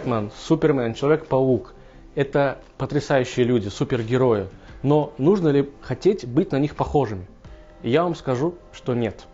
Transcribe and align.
Бэтмен, 0.00 0.30
Супермен, 0.34 0.94
Человек-паук– 0.94 1.74
это 2.14 2.58
потрясающие 2.78 3.44
люди, 3.44 3.68
супергерои. 3.68 4.46
Но 4.82 5.12
нужно 5.18 5.48
ли 5.48 5.70
хотеть 5.82 6.26
быть 6.26 6.52
на 6.52 6.56
них 6.56 6.74
похожими? 6.74 7.26
Я 7.82 8.04
вам 8.04 8.14
скажу, 8.14 8.54
что 8.72 8.94
нет. 8.94 9.26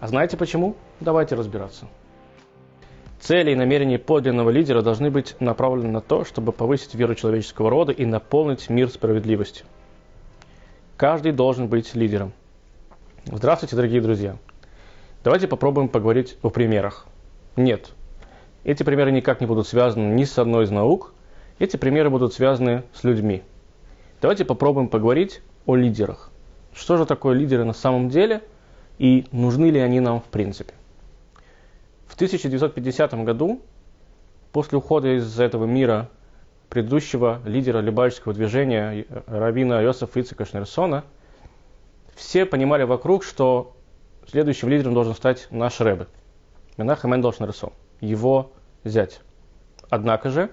А 0.00 0.08
знаете 0.08 0.36
почему? 0.36 0.74
Давайте 0.98 1.36
разбираться. 1.36 1.86
Цели 3.20 3.52
и 3.52 3.54
намерения 3.54 4.00
подлинного 4.00 4.50
лидера 4.50 4.82
должны 4.82 5.10
быть 5.12 5.36
направлены 5.38 5.92
на 5.92 6.00
то, 6.00 6.24
чтобы 6.24 6.50
повысить 6.50 6.96
веру 6.96 7.14
человеческого 7.14 7.70
рода 7.70 7.92
и 7.92 8.04
наполнить 8.04 8.68
мир 8.68 8.88
справедливостью. 8.88 9.66
Каждый 10.96 11.30
должен 11.30 11.68
быть 11.68 11.94
лидером. 11.94 12.32
Здравствуйте, 13.26 13.76
дорогие 13.76 14.00
друзья. 14.00 14.36
Давайте 15.22 15.46
попробуем 15.46 15.88
поговорить 15.88 16.36
о 16.42 16.50
примерах. 16.50 17.06
Нет, 17.54 17.92
эти 18.64 18.82
примеры 18.82 19.12
никак 19.12 19.40
не 19.40 19.46
будут 19.46 19.66
связаны 19.66 20.14
ни 20.14 20.24
с 20.24 20.38
одной 20.38 20.64
из 20.64 20.70
наук, 20.70 21.12
эти 21.58 21.76
примеры 21.76 22.10
будут 22.10 22.34
связаны 22.34 22.84
с 22.92 23.04
людьми. 23.04 23.42
Давайте 24.20 24.44
попробуем 24.44 24.88
поговорить 24.88 25.40
о 25.66 25.76
лидерах. 25.76 26.30
Что 26.74 26.96
же 26.96 27.06
такое 27.06 27.34
лидеры 27.34 27.64
на 27.64 27.72
самом 27.72 28.08
деле 28.08 28.42
и 28.98 29.26
нужны 29.32 29.70
ли 29.70 29.80
они 29.80 30.00
нам 30.00 30.20
в 30.20 30.24
принципе? 30.24 30.74
В 32.06 32.14
1950 32.14 33.14
году, 33.24 33.62
после 34.52 34.78
ухода 34.78 35.16
из 35.16 35.38
этого 35.38 35.64
мира 35.64 36.08
предыдущего 36.68 37.40
лидера 37.44 37.78
либайского 37.80 38.34
движения 38.34 39.06
Равина 39.26 39.80
Йосефа 39.80 40.20
Ицека 40.20 40.44
Шнерсона, 40.44 41.04
все 42.14 42.44
понимали 42.44 42.84
вокруг, 42.84 43.24
что 43.24 43.74
следующим 44.28 44.68
лидером 44.68 44.94
должен 44.94 45.14
стать 45.14 45.48
наш 45.50 45.80
Рэбе, 45.80 46.06
Менахем 46.76 47.14
Эндел 47.14 47.32
Шнерсон, 47.32 47.72
его 48.00 48.52
зять. 48.84 49.20
Однако 49.88 50.30
же, 50.30 50.50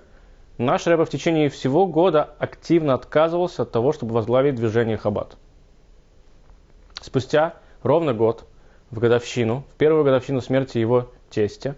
наш 0.58 0.88
Рэбе 0.88 1.06
в 1.06 1.10
течение 1.10 1.50
всего 1.50 1.86
года 1.86 2.36
активно 2.40 2.94
отказывался 2.94 3.64
от 3.64 3.72
того, 3.72 3.94
чтобы 3.94 4.14
возглавить 4.14 4.56
движение 4.56 4.98
Хаббат. 4.98 5.38
Спустя 7.02 7.56
ровно 7.84 8.14
год, 8.14 8.48
в 8.92 9.00
годовщину, 9.00 9.64
в 9.74 9.76
первую 9.76 10.04
годовщину 10.04 10.42
смерти 10.42 10.78
его 10.78 11.12
тестя, 11.30 11.76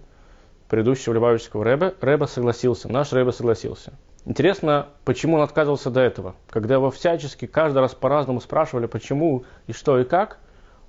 предыдущего 0.69 1.13
Любавического 1.13 1.63
Рэба, 1.63 1.95
Рэба 1.99 2.25
согласился, 2.25 2.87
наш 2.91 3.11
Рэба 3.11 3.31
согласился. 3.31 3.93
Интересно, 4.25 4.89
почему 5.05 5.37
он 5.37 5.41
отказывался 5.41 5.89
до 5.89 6.01
этого? 6.01 6.35
Когда 6.49 6.75
его 6.75 6.91
всячески 6.91 7.47
каждый 7.47 7.79
раз 7.79 7.95
по-разному 7.95 8.41
спрашивали, 8.41 8.85
почему 8.85 9.45
и 9.65 9.73
что 9.73 9.99
и 9.99 10.03
как, 10.03 10.39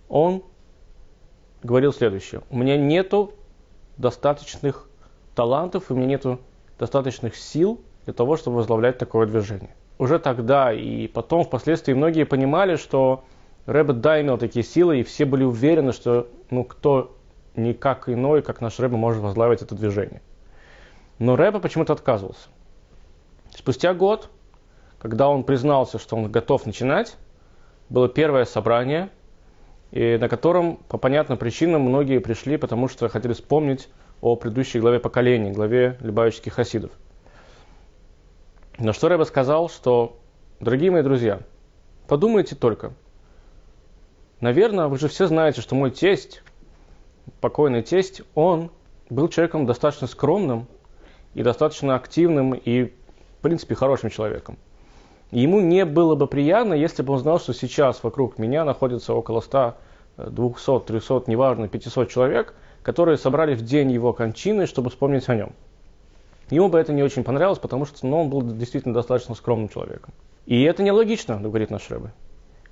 он 0.09 0.43
говорил 1.63 1.93
следующее. 1.93 2.43
У 2.51 2.59
меня 2.59 2.77
нету 2.77 3.33
достаточных 4.01 4.89
талантов, 5.35 5.91
у 5.91 5.95
меня 5.95 6.07
нету 6.07 6.41
достаточных 6.79 7.37
сил 7.37 7.81
для 8.05 8.15
того, 8.15 8.37
чтобы 8.37 8.57
возглавлять 8.57 8.99
такое 8.99 9.27
движение. 9.27 9.75
Уже 9.99 10.19
тогда 10.19 10.73
и 10.73 11.07
потом, 11.07 11.45
впоследствии, 11.45 11.93
многие 11.93 12.25
понимали, 12.25 12.77
что 12.77 13.25
Рэбе 13.67 13.93
да 13.93 14.21
имел 14.21 14.39
такие 14.39 14.65
силы, 14.65 15.01
и 15.01 15.03
все 15.03 15.27
были 15.27 15.45
уверены, 15.45 15.93
что 15.93 16.29
ну, 16.49 16.65
кто 16.65 17.17
никак 17.55 18.09
иной, 18.09 18.43
как 18.43 18.63
наш 18.63 18.79
Рэбе, 18.81 18.97
может 18.97 19.23
возглавить 19.23 19.61
это 19.61 19.75
движение. 19.75 20.23
Но 21.19 21.37
Рэбе 21.37 21.61
почему-то 21.61 21.93
отказывался. 21.93 22.49
Спустя 23.55 23.93
год, 23.93 24.31
когда 24.99 25.29
он 25.29 25.45
признался, 25.45 25.99
что 25.99 26.17
он 26.17 26.33
готов 26.33 26.65
начинать, 26.65 27.17
было 27.91 28.09
первое 28.09 28.47
собрание, 28.47 29.11
и 29.91 30.17
на 30.19 30.29
котором 30.29 30.77
по 30.89 30.99
понятным 30.99 31.39
причинам 31.39 31.83
многие 31.83 32.19
пришли, 32.21 32.57
потому 32.57 32.89
что 32.89 33.09
хотели 33.09 33.33
вспомнить 33.33 33.89
о 34.21 34.37
предыдущей 34.37 34.81
главе 34.81 35.01
поколений, 35.01 35.51
главе 35.51 35.97
Любавических 36.01 36.53
хасидов. 36.55 36.93
На 38.79 38.93
что 38.93 39.09
Рэбе 39.09 39.25
сказал, 39.25 39.69
что, 39.69 40.19
дорогие 40.61 40.91
мои 40.91 41.03
друзья, 41.03 41.41
подумайте 42.07 42.55
только, 42.55 42.93
наверное, 44.41 44.87
вы 44.87 44.99
же 44.99 45.09
все 45.09 45.27
знаете, 45.27 45.61
что 45.61 45.75
мой 45.75 45.91
тесть, 45.91 46.43
покойный 47.41 47.83
тесть, 47.83 48.23
он 48.35 48.71
был 49.11 49.29
человеком 49.29 49.67
достаточно 49.67 50.07
скромным 50.07 50.67
и 51.35 51.43
достаточно 51.43 51.95
активным 51.97 52.55
и, 52.55 52.85
в 52.85 53.43
принципе, 53.43 53.75
хорошим 53.75 54.11
человеком. 54.11 54.57
Ему 55.31 55.61
не 55.61 55.85
было 55.85 56.17
бы 56.17 56.27
приятно, 56.27 56.75
если 56.75 57.03
бы 57.03 57.13
он 57.13 57.21
знал, 57.21 57.39
что 57.39 57.55
сейчас 57.55 58.03
вокруг 58.03 58.39
меня 58.39 58.65
находится 58.65 59.15
около 59.15 59.41
100, 59.41 59.77
200, 60.17 60.81
300, 60.81 61.25
неважно, 61.29 61.69
500 61.69 62.09
человек, 62.09 62.55
которые 62.83 63.17
собрали 63.17 63.55
в 63.55 63.63
день 63.63 63.93
его 63.93 64.13
кончины, 64.13 64.67
чтобы 64.67 64.91
вспомнить 64.91 65.29
о 65.29 65.37
нем. 65.37 65.53
Ему 66.51 66.69
бы 66.69 66.81
это 66.81 66.93
не 66.93 67.05
очень 67.05 67.23
понравилось, 67.23 67.61
потому 67.61 67.85
что 67.85 68.05
ну, 68.07 68.23
он 68.23 68.29
был 68.29 68.43
действительно 68.43 68.93
достаточно 68.93 69.37
скромным 69.37 69.69
человеком. 69.69 70.13
И 70.47 70.63
это 70.63 70.83
нелогично, 70.83 71.39
говорит 71.39 71.71
наш 71.71 71.89
Рэбе. 71.91 72.13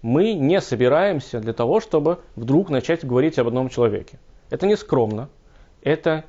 Мы 0.03 0.33
не 0.33 0.61
собираемся 0.61 1.39
для 1.39 1.53
того, 1.53 1.81
чтобы 1.81 2.19
вдруг 2.35 2.71
начать 2.71 3.05
говорить 3.05 3.39
об 3.39 3.47
одном 3.47 3.69
человеке. 3.69 4.19
Это 4.51 4.67
не 4.67 4.77
скромно, 4.77 5.29
это 5.83 6.25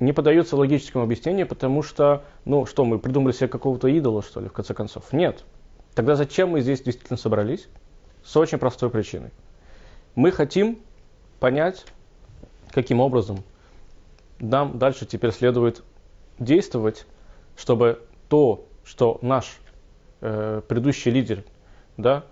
не 0.00 0.12
поддается 0.12 0.56
логическому 0.56 1.04
объяснению, 1.04 1.46
потому 1.46 1.82
что, 1.82 2.24
ну 2.44 2.66
что, 2.66 2.84
мы 2.84 2.98
придумали 2.98 3.32
себе 3.32 3.48
какого-то 3.48 3.86
идола, 3.88 4.22
что 4.22 4.40
ли, 4.40 4.48
в 4.48 4.52
конце 4.52 4.74
концов? 4.74 5.12
Нет. 5.12 5.44
Тогда 5.94 6.16
зачем 6.16 6.50
мы 6.50 6.60
здесь 6.60 6.82
действительно 6.82 7.18
собрались? 7.18 7.68
С 8.24 8.36
очень 8.36 8.58
простой 8.58 8.88
причиной. 8.88 9.30
Мы 10.14 10.30
хотим 10.30 10.78
понять, 11.40 11.84
каким 12.70 13.00
образом 13.00 13.42
нам 14.38 14.78
дальше 14.78 15.06
теперь 15.06 15.32
следует 15.32 15.82
действовать, 16.38 17.06
чтобы 17.56 18.02
то, 18.28 18.66
что 18.84 19.18
наш 19.22 19.58
э, 20.20 20.62
предыдущий 20.66 21.10
лидер, 21.10 21.44
да, 21.96 22.24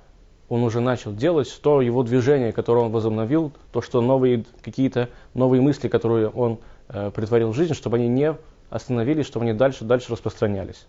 он 0.48 0.62
уже 0.64 0.80
начал 0.80 1.14
делать, 1.14 1.60
то 1.62 1.80
его 1.80 2.02
движение, 2.02 2.52
которое 2.52 2.86
он 2.86 2.92
возобновил, 2.92 3.52
то, 3.72 3.82
что 3.82 4.00
новые 4.00 4.44
какие-то 4.62 5.08
новые 5.34 5.60
мысли, 5.60 5.88
которые 5.88 6.28
он 6.28 6.58
э, 6.88 7.10
притворил 7.14 7.50
в 7.50 7.54
жизнь, 7.54 7.74
чтобы 7.74 7.98
они 7.98 8.08
не 8.08 8.36
остановились, 8.68 9.26
чтобы 9.26 9.44
они 9.44 9.52
дальше, 9.52 9.84
дальше 9.84 10.12
распространялись. 10.12 10.86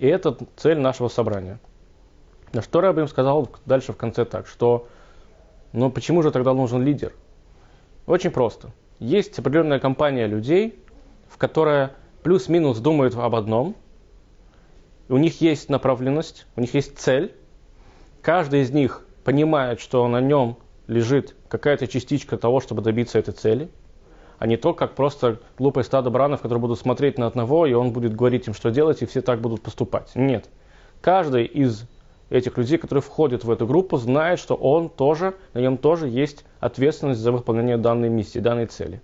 И 0.00 0.06
это 0.06 0.34
цель 0.56 0.78
нашего 0.78 1.08
собрания. 1.08 1.60
На 2.54 2.62
что 2.62 2.80
Рэб 2.80 3.00
им 3.00 3.06
сказал 3.06 3.50
дальше 3.66 3.92
в 3.92 3.98
конце 3.98 4.24
так, 4.24 4.46
что 4.46 4.88
ну 5.74 5.90
почему 5.90 6.22
же 6.22 6.30
тогда 6.30 6.54
нужен 6.54 6.82
лидер? 6.82 7.12
Очень 8.06 8.30
просто. 8.30 8.70
Есть 8.98 9.38
определенная 9.38 9.78
компания 9.78 10.26
людей, 10.26 10.82
в 11.28 11.36
которой 11.36 11.90
плюс-минус 12.22 12.78
думают 12.78 13.14
об 13.14 13.34
одном, 13.34 13.76
у 15.10 15.18
них 15.18 15.42
есть 15.42 15.68
направленность, 15.68 16.46
у 16.56 16.62
них 16.62 16.72
есть 16.72 16.98
цель, 16.98 17.34
каждый 18.22 18.62
из 18.62 18.70
них 18.70 19.04
понимает, 19.22 19.80
что 19.80 20.08
на 20.08 20.22
нем 20.22 20.56
лежит 20.86 21.36
какая-то 21.48 21.86
частичка 21.86 22.38
того, 22.38 22.60
чтобы 22.60 22.80
добиться 22.80 23.18
этой 23.18 23.34
цели, 23.34 23.68
а 24.40 24.46
не 24.46 24.56
то, 24.56 24.72
как 24.72 24.94
просто 24.94 25.38
глупое 25.58 25.84
стадо 25.84 26.08
баранов, 26.08 26.40
которые 26.40 26.62
будут 26.62 26.78
смотреть 26.78 27.18
на 27.18 27.26
одного, 27.26 27.66
и 27.66 27.74
он 27.74 27.92
будет 27.92 28.16
говорить 28.16 28.48
им, 28.48 28.54
что 28.54 28.70
делать, 28.70 29.02
и 29.02 29.06
все 29.06 29.20
так 29.20 29.38
будут 29.42 29.60
поступать. 29.60 30.12
Нет. 30.14 30.48
Каждый 31.02 31.44
из 31.44 31.84
этих 32.30 32.56
людей, 32.56 32.78
которые 32.78 33.02
входят 33.02 33.44
в 33.44 33.50
эту 33.50 33.66
группу, 33.66 33.98
знает, 33.98 34.38
что 34.38 34.54
он 34.54 34.88
тоже, 34.88 35.34
на 35.52 35.58
нем 35.58 35.76
тоже 35.76 36.08
есть 36.08 36.46
ответственность 36.58 37.20
за 37.20 37.32
выполнение 37.32 37.76
данной 37.76 38.08
миссии, 38.08 38.38
данной 38.38 38.64
цели. 38.64 39.02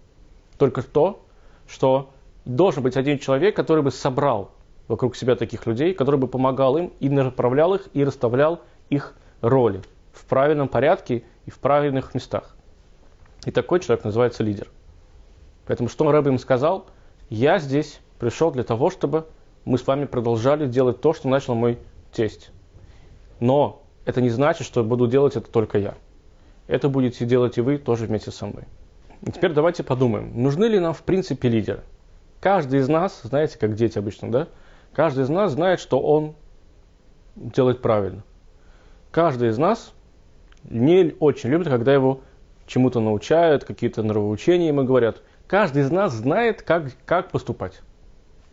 Только 0.56 0.82
то, 0.82 1.22
что 1.68 2.08
должен 2.46 2.82
быть 2.82 2.96
один 2.96 3.18
человек, 3.18 3.54
который 3.54 3.82
бы 3.82 3.90
собрал 3.90 4.52
вокруг 4.88 5.16
себя 5.16 5.36
таких 5.36 5.66
людей, 5.66 5.92
который 5.92 6.18
бы 6.18 6.28
помогал 6.28 6.78
им 6.78 6.92
и 6.98 7.10
направлял 7.10 7.74
их, 7.74 7.88
и 7.92 8.04
расставлял 8.04 8.62
их 8.88 9.12
роли 9.42 9.82
в 10.12 10.24
правильном 10.24 10.68
порядке 10.68 11.24
и 11.44 11.50
в 11.50 11.58
правильных 11.58 12.14
местах. 12.14 12.56
И 13.44 13.50
такой 13.50 13.80
человек 13.80 14.02
называется 14.02 14.42
лидер. 14.42 14.68
Поэтому 15.66 15.88
что 15.88 16.10
Рэбби 16.10 16.28
им 16.28 16.38
сказал? 16.38 16.86
Я 17.28 17.58
здесь 17.58 18.00
пришел 18.18 18.50
для 18.50 18.62
того, 18.62 18.90
чтобы 18.90 19.26
мы 19.64 19.78
с 19.78 19.86
вами 19.86 20.04
продолжали 20.04 20.66
делать 20.66 21.00
то, 21.00 21.12
что 21.12 21.28
начал 21.28 21.54
мой 21.54 21.78
тесть. 22.12 22.50
Но 23.40 23.82
это 24.04 24.20
не 24.20 24.30
значит, 24.30 24.66
что 24.66 24.84
буду 24.84 25.06
делать 25.06 25.36
это 25.36 25.50
только 25.50 25.78
я. 25.78 25.94
Это 26.68 26.88
будете 26.88 27.26
делать 27.26 27.58
и 27.58 27.60
вы 27.60 27.78
тоже 27.78 28.06
вместе 28.06 28.30
со 28.30 28.46
мной. 28.46 28.64
И 29.22 29.30
теперь 29.30 29.52
давайте 29.52 29.82
подумаем, 29.82 30.30
нужны 30.40 30.66
ли 30.66 30.78
нам 30.78 30.94
в 30.94 31.02
принципе 31.02 31.48
лидеры? 31.48 31.82
Каждый 32.40 32.80
из 32.80 32.88
нас, 32.88 33.20
знаете, 33.24 33.58
как 33.58 33.74
дети 33.74 33.98
обычно, 33.98 34.30
да? 34.30 34.48
Каждый 34.92 35.24
из 35.24 35.28
нас 35.28 35.52
знает, 35.52 35.80
что 35.80 36.00
он 36.00 36.34
делает 37.34 37.82
правильно 37.82 38.22
каждый 39.16 39.48
из 39.48 39.56
нас 39.56 39.94
не 40.64 41.14
очень 41.20 41.48
любит, 41.48 41.68
когда 41.68 41.94
его 41.94 42.20
чему-то 42.66 43.00
научают, 43.00 43.64
какие-то 43.64 44.02
нравоучения 44.02 44.68
ему 44.68 44.84
говорят. 44.84 45.22
Каждый 45.46 45.82
из 45.82 45.90
нас 45.90 46.12
знает, 46.12 46.62
как, 46.62 46.90
как 47.04 47.30
поступать. 47.30 47.80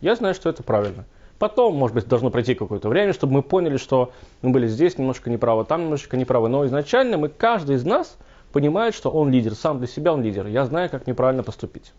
Я 0.00 0.14
знаю, 0.14 0.34
что 0.34 0.48
это 0.48 0.62
правильно. 0.62 1.04
Потом, 1.38 1.74
может 1.74 1.94
быть, 1.94 2.06
должно 2.06 2.30
пройти 2.30 2.54
какое-то 2.54 2.88
время, 2.88 3.12
чтобы 3.12 3.34
мы 3.34 3.42
поняли, 3.42 3.76
что 3.76 4.12
мы 4.42 4.50
были 4.50 4.68
здесь 4.68 4.96
немножко 4.98 5.30
неправы, 5.30 5.64
там 5.64 5.82
немножко 5.82 6.16
неправы. 6.16 6.48
Но 6.48 6.64
изначально 6.66 7.18
мы, 7.18 7.28
каждый 7.28 7.76
из 7.76 7.84
нас 7.84 8.16
понимает, 8.52 8.94
что 8.94 9.10
он 9.10 9.30
лидер, 9.30 9.54
сам 9.54 9.78
для 9.78 9.88
себя 9.88 10.12
он 10.12 10.22
лидер. 10.22 10.46
Я 10.46 10.64
знаю, 10.66 10.88
как 10.88 11.06
неправильно 11.08 11.42
поступить. 11.42 11.92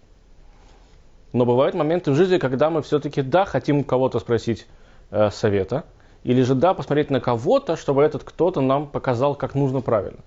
Но 1.34 1.46
бывают 1.46 1.76
моменты 1.76 2.12
в 2.12 2.16
жизни, 2.16 2.38
когда 2.38 2.70
мы 2.70 2.82
все-таки, 2.82 3.22
да, 3.22 3.44
хотим 3.44 3.84
кого-то 3.84 4.20
спросить 4.20 4.68
э, 5.12 5.30
совета, 5.32 5.84
или 6.24 6.42
же, 6.42 6.56
да, 6.56 6.74
посмотреть 6.74 7.10
на 7.10 7.20
кого-то, 7.20 7.76
чтобы 7.76 8.04
этот 8.04 8.24
кто-то 8.24 8.62
нам 8.62 8.88
показал, 8.88 9.36
как 9.36 9.54
нужно 9.54 9.82
правильно. 9.82 10.22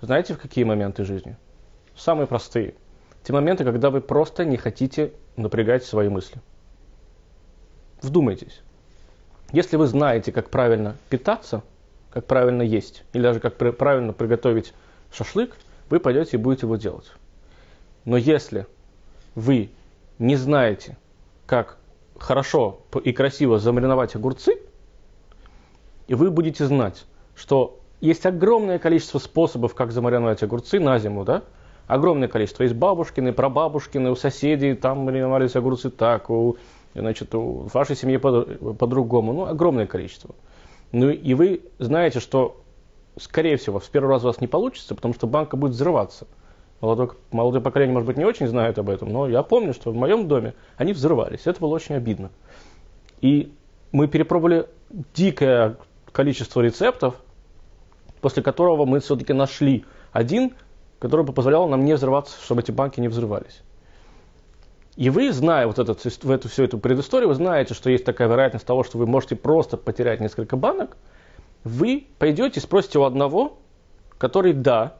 Знаете, 0.00 0.34
в 0.34 0.38
какие 0.38 0.64
моменты 0.64 1.04
жизни? 1.04 1.36
Самые 1.96 2.26
простые. 2.26 2.74
Те 3.24 3.32
моменты, 3.32 3.64
когда 3.64 3.90
вы 3.90 4.00
просто 4.00 4.44
не 4.44 4.56
хотите 4.56 5.12
напрягать 5.36 5.84
свои 5.84 6.08
мысли. 6.08 6.40
Вдумайтесь. 8.00 8.60
Если 9.52 9.76
вы 9.76 9.86
знаете, 9.86 10.32
как 10.32 10.50
правильно 10.50 10.96
питаться, 11.08 11.62
как 12.10 12.26
правильно 12.26 12.62
есть, 12.62 13.04
или 13.12 13.22
даже 13.22 13.38
как 13.38 13.56
правильно 13.76 14.12
приготовить 14.12 14.74
шашлык, 15.12 15.56
вы 15.88 16.00
пойдете 16.00 16.36
и 16.36 16.40
будете 16.40 16.66
его 16.66 16.76
делать. 16.76 17.12
Но 18.04 18.16
если 18.16 18.66
вы 19.34 19.70
не 20.18 20.36
знаете, 20.36 20.96
как 21.46 21.76
хорошо 22.18 22.80
и 23.04 23.12
красиво 23.12 23.58
замариновать 23.58 24.14
огурцы, 24.16 24.58
и 26.08 26.14
вы 26.14 26.30
будете 26.30 26.66
знать, 26.66 27.04
что 27.36 27.78
есть 28.00 28.26
огромное 28.26 28.78
количество 28.78 29.18
способов, 29.18 29.74
как 29.74 29.92
замариновать 29.92 30.42
огурцы 30.42 30.80
на 30.80 30.98
зиму, 30.98 31.24
да? 31.24 31.44
Огромное 31.86 32.28
количество. 32.28 32.62
Есть 32.62 32.74
бабушкины, 32.74 33.32
прабабушкины, 33.32 34.10
у 34.10 34.16
соседей 34.16 34.74
там 34.74 35.00
мариновались 35.00 35.56
огурцы 35.56 35.90
так, 35.90 36.30
у, 36.30 36.56
значит, 36.94 37.34
у 37.34 37.68
вашей 37.72 37.96
семьи 37.96 38.16
по- 38.16 38.44
по-другому. 38.44 39.32
Ну, 39.32 39.44
огромное 39.46 39.86
количество. 39.86 40.34
Ну 40.92 41.10
и 41.10 41.34
вы 41.34 41.62
знаете, 41.78 42.20
что, 42.20 42.62
скорее 43.18 43.56
всего, 43.56 43.78
в 43.78 43.88
первый 43.90 44.10
раз 44.10 44.22
у 44.22 44.26
вас 44.26 44.40
не 44.40 44.46
получится, 44.46 44.94
потому 44.94 45.14
что 45.14 45.26
банка 45.26 45.56
будет 45.56 45.72
взрываться. 45.72 46.26
Молодое, 46.80 47.10
молодое 47.30 47.62
поколение, 47.62 47.94
может 47.94 48.06
быть, 48.08 48.16
не 48.16 48.24
очень 48.24 48.48
знает 48.48 48.78
об 48.78 48.90
этом, 48.90 49.08
но 49.08 49.28
я 49.28 49.42
помню, 49.42 49.72
что 49.72 49.92
в 49.92 49.94
моем 49.94 50.26
доме 50.26 50.54
они 50.76 50.92
взрывались. 50.92 51.46
Это 51.46 51.60
было 51.60 51.74
очень 51.74 51.94
обидно. 51.94 52.30
И 53.20 53.52
мы 53.92 54.08
перепробовали 54.08 54.66
дикое 55.14 55.76
количество 56.10 56.60
рецептов, 56.60 57.14
после 58.20 58.42
которого 58.42 58.84
мы 58.84 59.00
все-таки 59.00 59.32
нашли 59.32 59.84
один, 60.12 60.54
который 61.02 61.26
бы 61.26 61.32
позволял 61.32 61.66
нам 61.66 61.84
не 61.84 61.94
взрываться, 61.94 62.36
чтобы 62.44 62.60
эти 62.60 62.70
банки 62.70 63.00
не 63.00 63.08
взрывались. 63.08 63.62
И 64.94 65.10
вы, 65.10 65.32
зная 65.32 65.66
вот 65.66 65.80
этот, 65.80 66.00
в 66.00 66.30
эту, 66.30 66.48
всю 66.48 66.62
эту 66.62 66.78
предысторию, 66.78 67.28
вы 67.28 67.34
знаете, 67.34 67.74
что 67.74 67.90
есть 67.90 68.04
такая 68.04 68.28
вероятность 68.28 68.64
того, 68.64 68.84
что 68.84 68.98
вы 68.98 69.06
можете 69.06 69.34
просто 69.34 69.76
потерять 69.76 70.20
несколько 70.20 70.56
банок, 70.56 70.96
вы 71.64 72.06
пойдете 72.20 72.60
и 72.60 72.62
спросите 72.62 73.00
у 73.00 73.02
одного, 73.02 73.58
который, 74.16 74.52
да, 74.52 74.98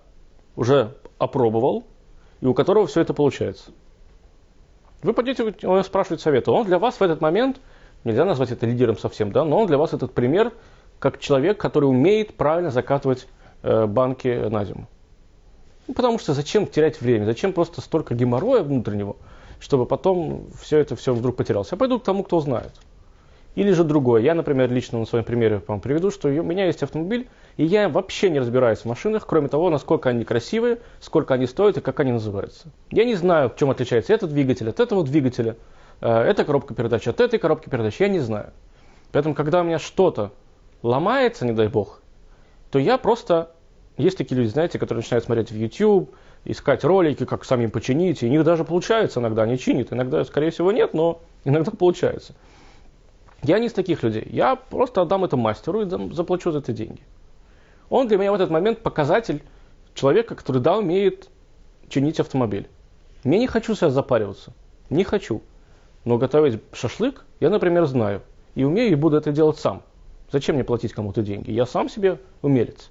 уже 0.56 0.96
опробовал, 1.18 1.84
и 2.40 2.46
у 2.46 2.54
которого 2.54 2.88
все 2.88 3.00
это 3.00 3.14
получается. 3.14 3.70
Вы 5.04 5.12
пойдете, 5.12 5.54
он 5.62 5.84
спрашивает 5.84 6.20
совета. 6.20 6.50
Он 6.50 6.66
для 6.66 6.80
вас 6.80 6.96
в 6.96 7.02
этот 7.02 7.20
момент, 7.20 7.60
нельзя 8.02 8.24
назвать 8.24 8.50
это 8.50 8.66
лидером 8.66 8.98
совсем, 8.98 9.30
да, 9.30 9.44
но 9.44 9.60
он 9.60 9.68
для 9.68 9.78
вас 9.78 9.92
этот 9.92 10.12
пример, 10.14 10.52
как 10.98 11.20
человек, 11.20 11.58
который 11.58 11.84
умеет 11.84 12.34
правильно 12.34 12.72
закатывать 12.72 13.28
э, 13.62 13.86
банки 13.86 14.48
на 14.48 14.64
зиму. 14.64 14.88
Ну, 15.88 15.94
потому 15.94 16.18
что 16.18 16.34
зачем 16.34 16.66
терять 16.66 17.00
время, 17.00 17.24
зачем 17.24 17.52
просто 17.52 17.80
столько 17.80 18.14
геморроя 18.14 18.62
внутреннего, 18.62 19.16
чтобы 19.60 19.86
потом 19.86 20.46
все 20.60 20.78
это 20.78 20.96
все 20.96 21.12
вдруг 21.12 21.36
потерялось. 21.36 21.72
Я 21.72 21.78
пойду 21.78 21.98
к 21.98 22.04
тому, 22.04 22.22
кто 22.22 22.40
знает. 22.40 22.72
Или 23.54 23.72
же 23.72 23.84
другое. 23.84 24.22
Я, 24.22 24.34
например, 24.34 24.72
лично 24.72 24.98
на 24.98 25.04
своем 25.04 25.24
примере 25.24 25.60
вам 25.66 25.80
приведу, 25.80 26.10
что 26.10 26.28
у 26.28 26.42
меня 26.42 26.66
есть 26.66 26.82
автомобиль, 26.82 27.28
и 27.58 27.64
я 27.64 27.88
вообще 27.88 28.30
не 28.30 28.38
разбираюсь 28.40 28.78
в 28.78 28.84
машинах, 28.86 29.26
кроме 29.26 29.48
того, 29.48 29.68
насколько 29.68 30.08
они 30.08 30.24
красивые, 30.24 30.78
сколько 31.00 31.34
они 31.34 31.46
стоят 31.46 31.76
и 31.76 31.80
как 31.82 32.00
они 32.00 32.12
называются. 32.12 32.68
Я 32.90 33.04
не 33.04 33.14
знаю, 33.14 33.50
в 33.50 33.56
чем 33.56 33.70
отличается 33.70 34.14
этот 34.14 34.30
двигатель 34.30 34.70
от 34.70 34.80
этого 34.80 35.04
двигателя, 35.04 35.56
э, 36.00 36.08
эта 36.08 36.44
коробка 36.44 36.74
передач 36.74 37.06
от 37.06 37.20
этой 37.20 37.38
коробки 37.38 37.68
передач, 37.68 38.00
я 38.00 38.08
не 38.08 38.20
знаю. 38.20 38.52
Поэтому, 39.10 39.34
когда 39.34 39.60
у 39.60 39.64
меня 39.64 39.78
что-то 39.78 40.32
ломается, 40.82 41.44
не 41.44 41.52
дай 41.52 41.68
бог, 41.68 42.00
то 42.70 42.78
я 42.78 42.96
просто... 42.96 43.51
Есть 43.96 44.18
такие 44.18 44.36
люди, 44.36 44.48
знаете, 44.48 44.78
которые 44.78 45.02
начинают 45.02 45.24
смотреть 45.24 45.50
в 45.50 45.56
YouTube, 45.56 46.14
искать 46.44 46.82
ролики, 46.84 47.24
как 47.24 47.44
самим 47.44 47.70
починить, 47.70 48.22
и 48.22 48.26
у 48.26 48.30
них 48.30 48.42
даже 48.44 48.64
получается 48.64 49.20
иногда, 49.20 49.42
они 49.42 49.58
чинят, 49.58 49.92
иногда, 49.92 50.24
скорее 50.24 50.50
всего, 50.50 50.72
нет, 50.72 50.94
но 50.94 51.20
иногда 51.44 51.70
получается. 51.70 52.34
Я 53.42 53.58
не 53.58 53.66
из 53.66 53.72
таких 53.72 54.02
людей. 54.02 54.26
Я 54.30 54.56
просто 54.56 55.02
отдам 55.02 55.24
это 55.24 55.36
мастеру 55.36 55.82
и 55.82 56.12
заплачу 56.14 56.52
за 56.52 56.60
это 56.60 56.72
деньги. 56.72 57.02
Он 57.90 58.06
для 58.06 58.16
меня 58.16 58.30
в 58.30 58.36
этот 58.36 58.50
момент 58.50 58.78
показатель 58.78 59.42
человека, 59.94 60.34
который, 60.34 60.62
да, 60.62 60.78
умеет 60.78 61.28
чинить 61.88 62.20
автомобиль. 62.20 62.68
Мне 63.24 63.38
не 63.38 63.46
хочу 63.46 63.74
сейчас 63.74 63.92
запариваться. 63.92 64.52
Не 64.90 65.04
хочу. 65.04 65.42
Но 66.04 66.18
готовить 66.18 66.60
шашлык 66.72 67.24
я, 67.40 67.50
например, 67.50 67.84
знаю. 67.86 68.22
И 68.54 68.64
умею, 68.64 68.92
и 68.92 68.94
буду 68.94 69.16
это 69.16 69.32
делать 69.32 69.58
сам. 69.58 69.82
Зачем 70.30 70.54
мне 70.54 70.64
платить 70.64 70.92
кому-то 70.92 71.22
деньги? 71.22 71.50
Я 71.50 71.66
сам 71.66 71.88
себе 71.88 72.18
умелец. 72.42 72.90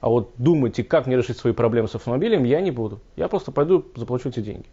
А 0.00 0.08
вот 0.08 0.32
думать, 0.38 0.78
и 0.78 0.82
как 0.82 1.06
мне 1.06 1.16
решить 1.16 1.38
свои 1.38 1.52
проблемы 1.52 1.88
с 1.88 1.94
автомобилем, 1.94 2.44
я 2.44 2.60
не 2.60 2.70
буду. 2.70 3.00
Я 3.16 3.28
просто 3.28 3.50
пойду, 3.50 3.84
заплачу 3.96 4.28
эти 4.28 4.40
деньги. 4.40 4.66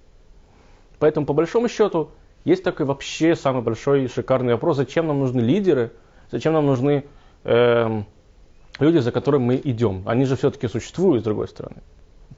Поэтому, 1.00 1.25
по 1.25 1.33
большому 1.33 1.68
счету, 1.68 2.12
есть 2.44 2.63
такой 2.63 2.86
вообще 2.86 3.36
самый 3.36 3.63
большой 3.63 4.07
шикарный 4.07 4.54
вопрос, 4.54 4.77
зачем 4.77 5.07
нам 5.07 5.19
нужны 5.19 5.42
лидеры, 5.42 5.92
зачем 6.31 6.54
нам 6.54 6.68
нужны 6.68 7.06
э, 7.44 8.04
люди, 8.80 8.98
за 9.00 9.12
которыми 9.12 9.44
мы 9.44 9.62
идем. 9.63 10.04
Они 10.06 10.25
же 10.25 10.36
все-таки 10.36 10.68
существуют, 10.68 11.22
с 11.22 11.25
другой 11.25 11.48
стороны. 11.48 11.78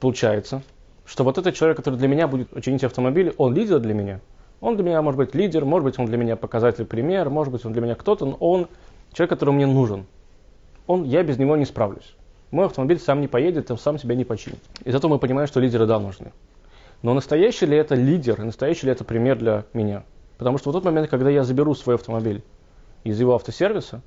Получается, 0.00 0.62
что 1.04 1.24
вот 1.24 1.36
этот 1.36 1.54
человек, 1.54 1.76
который 1.76 1.96
для 1.96 2.08
меня 2.08 2.26
будет 2.26 2.48
чинить 2.64 2.84
автомобиль, 2.84 3.34
он 3.36 3.54
лидер 3.54 3.80
для 3.80 3.92
меня. 3.92 4.20
Он 4.60 4.76
для 4.76 4.84
меня 4.84 5.02
может 5.02 5.18
быть 5.18 5.34
лидер, 5.34 5.64
может 5.64 5.84
быть 5.84 5.98
он 5.98 6.06
для 6.06 6.16
меня 6.16 6.36
показатель, 6.36 6.84
пример, 6.84 7.28
может 7.28 7.52
быть 7.52 7.64
он 7.64 7.72
для 7.72 7.82
меня 7.82 7.94
кто-то, 7.94 8.24
но 8.24 8.34
он 8.40 8.68
человек, 9.12 9.30
который 9.30 9.54
мне 9.54 9.66
нужен. 9.66 10.06
Он, 10.86 11.04
я 11.04 11.22
без 11.22 11.38
него 11.38 11.56
не 11.56 11.66
справлюсь. 11.66 12.16
Мой 12.50 12.66
автомобиль 12.66 12.98
сам 12.98 13.20
не 13.20 13.28
поедет, 13.28 13.70
он 13.70 13.78
сам 13.78 13.98
себя 13.98 14.14
не 14.14 14.24
починит. 14.24 14.58
Из 14.84 14.94
этого 14.94 15.12
мы 15.12 15.18
понимаем, 15.18 15.46
что 15.46 15.60
лидеры 15.60 15.86
да 15.86 15.98
нужны. 15.98 16.32
Но 17.02 17.14
настоящий 17.14 17.66
ли 17.66 17.76
это 17.76 17.94
лидер, 17.94 18.42
настоящий 18.42 18.86
ли 18.86 18.92
это 18.92 19.04
пример 19.04 19.36
для 19.38 19.64
меня? 19.72 20.04
Потому 20.38 20.58
что 20.58 20.70
в 20.70 20.72
тот 20.72 20.84
момент, 20.84 21.08
когда 21.08 21.30
я 21.30 21.44
заберу 21.44 21.74
свой 21.74 21.96
автомобиль 21.96 22.42
из 23.04 23.20
его 23.20 23.34
автосервиса, 23.34 24.02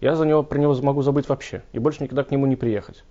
я 0.00 0.14
за 0.14 0.26
него, 0.26 0.42
про 0.42 0.58
него 0.58 0.74
могу 0.82 1.02
забыть 1.02 1.28
вообще. 1.28 1.62
И 1.72 1.78
больше 1.78 2.02
никогда 2.02 2.22
к 2.22 2.30
нему 2.30 2.46
не 2.46 2.56
приехать. 2.56 3.04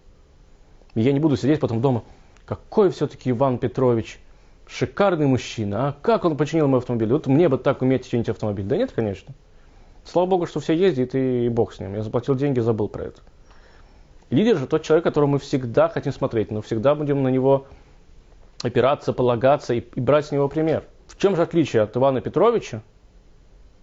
И 0.96 1.02
я 1.02 1.14
не 1.14 1.20
буду 1.20 1.36
сидеть 1.36 1.60
потом 1.60 1.82
дома. 1.82 2.04
Какой 2.46 2.90
все-таки 2.92 3.32
Иван 3.32 3.58
Петрович 3.58 4.20
шикарный 4.68 5.28
мужчина, 5.28 5.90
а 5.90 5.96
как 6.02 6.26
он 6.26 6.38
починил 6.38 6.68
мой 6.68 6.80
автомобиль? 6.80 7.12
Вот 7.12 7.28
мне 7.28 7.50
бы 7.50 7.58
так 7.58 7.82
уметь 7.82 8.10
чинить 8.10 8.30
автомобиль. 8.30 8.66
Да 8.66 8.78
нет, 8.78 8.92
конечно. 8.92 9.34
Слава 10.04 10.28
богу, 10.28 10.46
что 10.46 10.60
все 10.60 10.74
ездят, 10.74 11.14
и 11.14 11.50
бог 11.50 11.74
с 11.74 11.80
ним. 11.80 11.96
Я 11.96 12.04
заплатил 12.04 12.36
деньги, 12.36 12.60
забыл 12.60 12.88
про 12.88 13.06
это. 13.06 13.22
Лидер 14.30 14.58
же 14.58 14.68
тот 14.68 14.84
человек, 14.84 15.04
которого 15.04 15.30
мы 15.30 15.40
всегда 15.40 15.90
хотим 15.90 16.14
смотреть, 16.14 16.52
но 16.52 16.62
всегда 16.62 16.94
будем 16.94 17.24
на 17.24 17.30
него 17.30 17.66
опираться, 18.62 19.12
полагаться 19.14 19.74
и, 19.74 19.80
и 19.80 20.02
брать 20.02 20.28
с 20.28 20.32
него 20.32 20.48
пример. 20.48 20.84
В 21.08 21.18
чем 21.18 21.36
же 21.36 21.42
отличие 21.42 21.82
от 21.82 21.98
Ивана 21.98 22.22
Петровича 22.22 22.84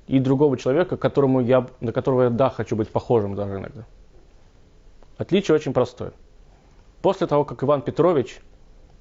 и 0.06 0.20
другого 0.20 0.56
человека, 0.56 0.96
которому 0.96 1.40
я, 1.40 1.66
на 1.80 1.92
которого 1.92 2.24
я, 2.24 2.30
да, 2.30 2.48
хочу 2.50 2.76
быть 2.76 2.88
похожим 2.88 3.34
даже 3.34 3.56
иногда? 3.56 3.84
Отличие 5.16 5.56
очень 5.56 5.72
простое. 5.72 6.12
После 7.02 7.26
того, 7.26 7.44
как 7.44 7.62
Иван 7.64 7.82
Петрович 7.82 8.40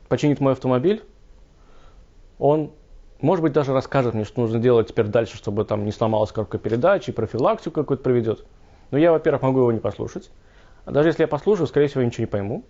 починит 0.08 0.40
мой 0.40 0.54
автомобиль, 0.54 1.04
он, 2.40 2.72
может 3.22 3.44
быть, 3.44 3.54
даже 3.54 3.74
расскажет 3.74 4.14
мне, 4.14 4.24
что 4.24 4.42
нужно 4.42 4.60
делать 4.60 4.88
теперь 4.88 5.08
дальше, 5.08 5.38
чтобы 5.38 5.66
там 5.66 5.86
не 5.86 5.92
сломалась 5.92 6.32
коробка 6.32 6.58
передач 6.58 7.08
и 7.08 7.12
профилактику 7.12 7.82
какую-то 7.82 8.04
проведет. 8.04 8.46
Но 8.92 8.98
я, 8.98 9.12
во-первых, 9.12 9.44
могу 9.44 9.60
его 9.60 9.72
не 9.72 9.80
послушать. 9.80 10.32
Даже 10.86 11.10
если 11.10 11.24
я 11.24 11.28
послушаю, 11.28 11.68
скорее 11.68 11.88
всего, 11.88 12.02
я 12.02 12.08
ничего 12.08 12.22
не 12.22 12.30
пойму. 12.30 12.64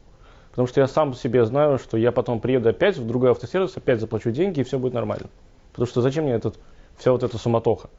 Потому 0.56 0.70
что 0.70 0.80
я 0.80 0.88
сам 0.88 1.14
себе 1.14 1.44
знаю, 1.46 1.78
что 1.78 1.98
я 1.98 2.14
потом 2.14 2.40
приеду 2.40 2.70
опять 2.70 2.98
в 2.98 3.06
другой 3.06 3.32
автосервис, 3.32 3.76
опять 3.76 4.00
заплачу 4.00 4.32
деньги, 4.32 4.62
и 4.62 4.64
все 4.64 4.80
будет 4.80 4.94
нормально. 4.94 5.28
Потому 5.72 5.86
что 5.86 6.02
зачем 6.02 6.24
мне 6.24 6.34
этот, 6.34 6.58
вся 6.98 7.12
вот 7.12 7.24
эта 7.24 7.38
суматоха? 7.38 7.90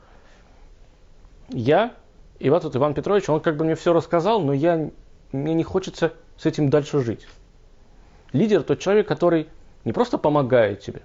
Я, 1.50 1.92
и 2.38 2.48
вот 2.48 2.64
этот 2.64 2.76
Иван 2.76 2.94
Петрович, 2.94 3.28
он 3.28 3.40
как 3.40 3.58
бы 3.58 3.66
мне 3.66 3.74
все 3.74 3.92
рассказал, 3.92 4.40
но 4.40 4.54
я, 4.54 4.90
мне 5.32 5.52
не 5.52 5.64
хочется 5.64 6.14
с 6.38 6.46
этим 6.46 6.70
дальше 6.70 7.00
жить. 7.00 7.28
Лидер 8.32 8.62
тот 8.62 8.78
человек, 8.78 9.06
который 9.06 9.48
не 9.84 9.92
просто 9.92 10.16
помогает 10.16 10.80
тебе, 10.80 11.02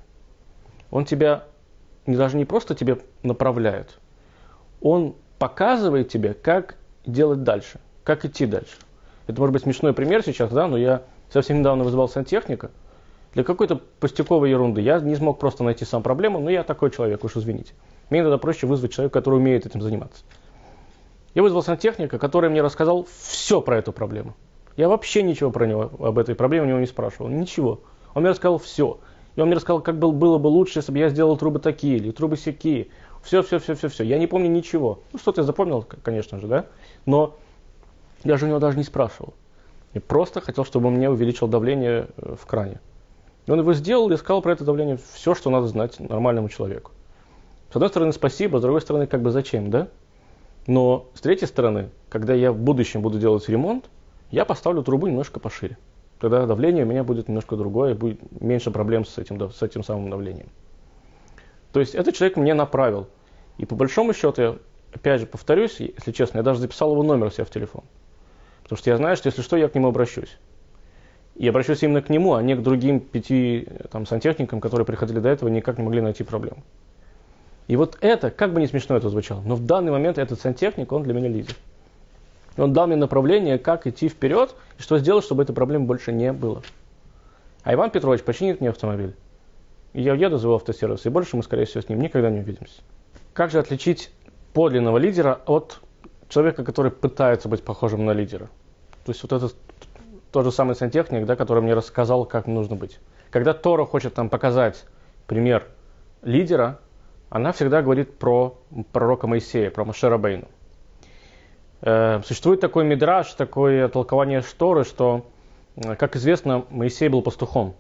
он 0.90 1.04
тебя 1.04 1.44
даже 2.08 2.38
не 2.38 2.46
просто 2.46 2.76
тебе 2.76 3.00
направляет, 3.24 4.00
он 4.80 5.16
показывает 5.38 6.08
тебе, 6.08 6.34
как 6.34 6.78
делать 7.06 7.44
дальше, 7.44 7.82
как 8.06 8.24
идти 8.24 8.46
дальше. 8.46 8.78
Это 9.28 9.40
может 9.40 9.54
быть 9.54 9.64
смешной 9.64 9.94
пример 9.94 10.24
сейчас, 10.24 10.52
да, 10.52 10.68
но 10.68 10.78
я 10.78 11.04
совсем 11.30 11.60
недавно 11.60 11.84
вызывал 11.84 12.10
сантехника 12.10 12.72
для 13.34 13.44
какой-то 13.44 13.82
пустяковой 14.00 14.50
ерунды. 14.50 14.82
Я 14.82 15.00
не 15.00 15.16
смог 15.16 15.40
просто 15.40 15.64
найти 15.64 15.86
сам 15.86 16.04
проблему, 16.04 16.40
но 16.40 16.50
я 16.50 16.64
такой 16.64 16.92
человек, 16.92 17.24
уж 17.24 17.38
извините. 17.38 17.74
Мне 18.10 18.20
иногда 18.20 18.38
проще 18.38 18.68
вызвать 18.68 18.92
человека, 18.92 19.14
который 19.14 19.36
умеет 19.36 19.66
этим 19.66 19.82
заниматься. 19.82 20.24
Я 21.34 21.44
вызвал 21.44 21.64
сантехника, 21.64 22.20
который 22.20 22.50
мне 22.50 22.62
рассказал 22.62 23.08
все 23.18 23.62
про 23.62 23.78
эту 23.78 23.94
проблему. 23.94 24.36
Я 24.76 24.90
вообще 24.90 25.24
ничего 25.24 25.52
про 25.52 25.66
него, 25.66 25.92
об 26.00 26.18
этой 26.18 26.36
проблеме 26.36 26.66
у 26.66 26.70
него 26.70 26.80
не 26.80 26.88
спрашивал. 26.88 27.30
Ничего. 27.30 27.82
Он 28.14 28.24
мне 28.24 28.32
рассказал 28.32 28.58
все. 28.58 29.00
И 29.36 29.40
он 29.40 29.48
мне 29.48 29.56
рассказал, 29.56 29.82
как 29.82 29.98
был, 29.98 30.12
было 30.12 30.38
бы 30.38 30.48
лучше, 30.48 30.80
если 30.80 30.92
бы 30.92 31.00
я 31.00 31.10
сделал 31.10 31.38
трубы 31.38 31.60
такие 31.60 31.98
или 31.98 32.12
трубы 32.12 32.36
сякие. 32.36 32.88
Все, 33.24 33.44
все, 33.44 33.60
все, 33.60 33.76
все, 33.76 33.88
все. 33.88 34.04
Я 34.04 34.18
не 34.18 34.28
помню 34.28 34.50
ничего. 34.50 35.00
Ну, 35.14 35.20
что-то 35.20 35.42
я 35.42 35.46
запомнил, 35.46 35.86
конечно 36.04 36.40
же, 36.40 36.48
да? 36.48 36.66
Но 37.06 37.38
я 38.24 38.38
же 38.38 38.46
у 38.46 38.50
него 38.50 38.60
даже 38.60 38.78
не 38.78 38.84
спрашивал. 38.84 39.34
И 39.94 40.00
просто 40.00 40.42
хотел, 40.42 40.66
чтобы 40.66 40.88
он 40.88 40.96
мне 40.96 41.10
увеличил 41.10 41.48
давление 41.48 42.08
э, 42.18 42.36
в 42.40 42.46
кране. 42.46 42.80
И 43.46 43.52
он 43.52 43.60
его 43.60 43.74
сделал 43.74 44.10
и 44.12 44.18
сказал 44.18 44.42
про 44.42 44.54
это 44.54 44.64
давление 44.64 44.98
все, 45.14 45.36
что 45.36 45.50
надо 45.50 45.68
знать 45.68 46.00
нормальному 46.00 46.50
человеку. 46.50 46.92
С 47.72 47.76
одной 47.76 47.90
стороны, 47.90 48.14
спасибо, 48.14 48.58
с 48.58 48.62
другой 48.62 48.82
стороны, 48.82 49.08
как 49.08 49.22
бы 49.22 49.32
зачем, 49.32 49.70
да? 49.70 49.88
Но 50.68 51.10
с 51.16 51.22
третьей 51.22 51.48
стороны, 51.48 51.90
когда 52.10 52.34
я 52.34 52.52
в 52.52 52.58
будущем 52.58 53.02
буду 53.02 53.20
делать 53.20 53.48
ремонт, 53.50 53.90
я 54.30 54.46
поставлю 54.46 54.84
трубу 54.84 55.08
немножко 55.08 55.40
пошире. 55.40 55.78
Тогда 56.20 56.46
давление 56.46 56.86
у 56.86 56.88
меня 56.88 57.04
будет 57.04 57.28
немножко 57.28 57.56
другое, 57.56 57.96
будет 57.96 58.20
меньше 58.40 58.70
проблем 58.72 59.06
с 59.06 59.18
этим, 59.18 59.52
с 59.52 59.62
этим 59.64 59.84
самым 59.84 60.10
давлением. 60.10 60.50
То 61.74 61.80
есть 61.80 61.96
этот 61.96 62.16
человек 62.16 62.38
мне 62.38 62.54
направил. 62.54 63.08
И 63.58 63.66
по 63.66 63.76
большому 63.76 64.14
счету, 64.14 64.42
я, 64.42 64.56
опять 64.94 65.22
же 65.22 65.26
повторюсь, 65.26 65.80
если 65.80 66.12
честно, 66.12 66.38
я 66.38 66.44
даже 66.44 66.60
записал 66.60 66.92
его 66.92 67.04
номер 67.04 67.28
у 67.28 67.32
себя 67.32 67.46
в 67.46 67.50
телефон. 67.50 67.84
Потому 68.72 68.84
что 68.84 68.90
я 68.90 68.96
знаю, 68.96 69.18
что 69.18 69.28
если 69.28 69.42
что, 69.42 69.58
я 69.58 69.68
к 69.68 69.76
нему 69.76 69.90
обращусь. 69.90 70.38
И 71.36 71.46
обращусь 71.46 71.84
именно 71.84 72.02
к 72.02 72.08
нему, 72.08 72.36
а 72.36 72.42
не 72.42 72.56
к 72.56 72.62
другим 72.62 73.02
пяти 73.02 73.68
там, 73.92 74.06
сантехникам, 74.06 74.62
которые 74.62 74.86
приходили 74.86 75.20
до 75.20 75.28
этого 75.28 75.50
и 75.50 75.52
никак 75.52 75.78
не 75.78 75.84
могли 75.84 76.00
найти 76.00 76.24
проблему. 76.24 76.64
И 77.68 77.76
вот 77.76 77.98
это, 78.00 78.32
как 78.32 78.54
бы 78.54 78.62
не 78.62 78.68
смешно 78.68 78.96
это 78.96 79.10
звучало, 79.10 79.42
но 79.42 79.56
в 79.56 79.66
данный 79.66 79.92
момент 79.92 80.18
этот 80.18 80.40
сантехник, 80.40 80.90
он 80.94 81.04
для 81.04 81.14
меня 81.14 81.28
лидер. 81.28 81.54
Он 82.56 82.72
дал 82.72 82.88
мне 82.88 82.96
направление, 82.96 83.60
как 83.60 83.88
идти 83.88 84.08
вперед 84.08 84.56
и 84.80 84.82
что 84.82 84.98
сделать, 85.00 85.26
чтобы 85.26 85.44
этой 85.44 85.54
проблемы 85.54 85.86
больше 85.86 86.14
не 86.14 86.32
было. 86.32 86.64
А 87.64 87.74
Иван 87.74 87.90
Петрович 87.90 88.22
починит 88.22 88.62
мне 88.62 88.70
автомобиль. 88.70 89.18
И 89.92 90.02
я 90.02 90.14
уеду 90.14 90.38
за 90.38 90.48
его 90.48 90.56
автосервис, 90.56 91.06
и 91.06 91.10
больше 91.10 91.36
мы, 91.36 91.44
скорее 91.44 91.66
всего, 91.66 91.82
с 91.82 91.90
ним 91.90 92.00
никогда 92.00 92.30
не 92.30 92.40
увидимся. 92.40 92.82
Как 93.34 93.52
же 93.52 93.60
отличить 93.60 94.12
подлинного 94.54 94.98
лидера 94.98 95.42
от 95.46 95.82
человека, 96.30 96.64
который 96.64 96.90
пытается 96.90 97.50
быть 97.50 97.64
похожим 97.64 98.06
на 98.06 98.12
лидера? 98.12 98.50
То 99.06 99.12
есть 99.12 99.24
вот 99.24 99.32
это 99.32 99.50
тот 100.32 100.46
же 100.46 100.52
самый 100.52 100.76
сантехник, 100.76 101.26
да, 101.26 101.36
который 101.36 101.62
мне 101.62 101.74
рассказал, 101.74 102.26
как 102.26 102.48
нужно 102.48 102.76
быть. 102.76 103.00
Когда 103.30 103.54
Тора 103.54 103.86
хочет 103.86 104.18
нам 104.18 104.30
показать 104.30 104.86
пример 105.28 105.68
лидера, 106.22 106.80
она 107.30 107.52
всегда 107.52 107.82
говорит 107.82 108.18
про 108.18 108.60
пророка 108.92 109.28
Моисея, 109.28 109.72
про 109.72 109.86
Машера 109.86 110.18
Бейну. 110.18 110.48
Э, 111.82 112.22
существует 112.26 112.60
такой 112.60 112.84
мидраж, 112.84 113.34
такое 113.34 113.88
толкование 113.88 114.42
Шторы, 114.42 114.84
что, 114.84 115.26
э, 115.78 115.96
как 115.96 116.16
известно, 116.16 116.66
Моисей 116.70 117.10
был 117.10 117.22
пастухом. 117.22 117.76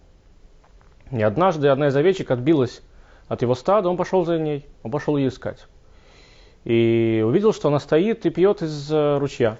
И 1.11 1.21
однажды 1.21 1.67
одна 1.67 1.87
из 1.87 1.95
овечек 1.95 2.31
отбилась 2.31 2.81
от 3.27 3.41
его 3.41 3.53
стада, 3.53 3.89
он 3.89 3.97
пошел 3.97 4.25
за 4.25 4.39
ней, 4.39 4.65
он 4.83 4.91
пошел 4.91 5.17
ее 5.17 5.27
искать. 5.27 5.67
И 6.63 7.23
увидел, 7.25 7.53
что 7.53 7.67
она 7.67 7.79
стоит 7.79 8.25
и 8.25 8.29
пьет 8.29 8.61
из 8.61 8.91
э, 8.91 9.17
ручья. 9.17 9.57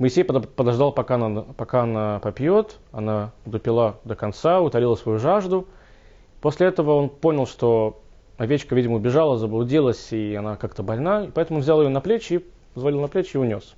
Моисей 0.00 0.24
подождал, 0.24 0.92
пока 0.92 1.16
она, 1.16 1.42
пока 1.42 1.82
она 1.82 2.20
попьет, 2.20 2.78
она 2.90 3.32
допила 3.44 3.96
до 4.04 4.16
конца, 4.16 4.62
утолила 4.62 4.94
свою 4.94 5.18
жажду. 5.18 5.66
После 6.40 6.68
этого 6.68 6.94
он 6.94 7.10
понял, 7.10 7.46
что 7.46 8.00
овечка, 8.38 8.74
видимо, 8.74 8.96
убежала, 8.96 9.36
заблудилась, 9.36 10.10
и 10.10 10.34
она 10.34 10.56
как-то 10.56 10.82
больна, 10.82 11.24
и 11.24 11.30
поэтому 11.30 11.60
взял 11.60 11.82
ее 11.82 11.90
на 11.90 12.00
плечи, 12.00 12.32
и 12.32 12.44
взвалил 12.74 13.02
на 13.02 13.08
плечи 13.08 13.36
и 13.36 13.38
унес. 13.38 13.74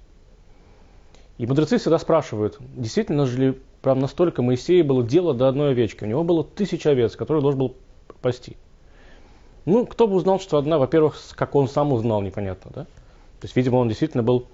И 1.38 1.47
мудрецы 1.47 1.79
всегда 1.79 1.99
спрашивают, 1.99 2.57
действительно 2.61 3.26
же 3.26 3.38
ли 3.38 3.59
прям 3.83 3.99
настолько 3.99 4.43
Моисею 4.43 4.85
было 4.85 5.02
дело 5.02 5.35
до 5.35 5.49
одной 5.49 5.73
овечки? 5.73 6.05
У 6.05 6.07
него 6.07 6.23
было 6.23 6.45
тысяча 6.45 6.91
овец, 6.91 7.17
которые 7.17 7.43
должен 7.43 7.59
был 7.59 7.75
пасти. 8.21 8.57
Ну, 9.64 9.87
кто 9.87 10.07
бы 10.07 10.14
узнал, 10.14 10.38
что 10.38 10.57
одна, 10.57 10.79
во-первых, 10.79 11.17
как 11.35 11.57
он 11.57 11.67
сам 11.67 11.93
узнал, 11.93 12.23
непонятно, 12.23 12.71
да? 12.73 12.85
То 12.85 13.47
есть, 13.47 13.57
видимо, 13.57 13.79
он 13.79 13.88
действительно 13.88 14.23
был 14.23 14.47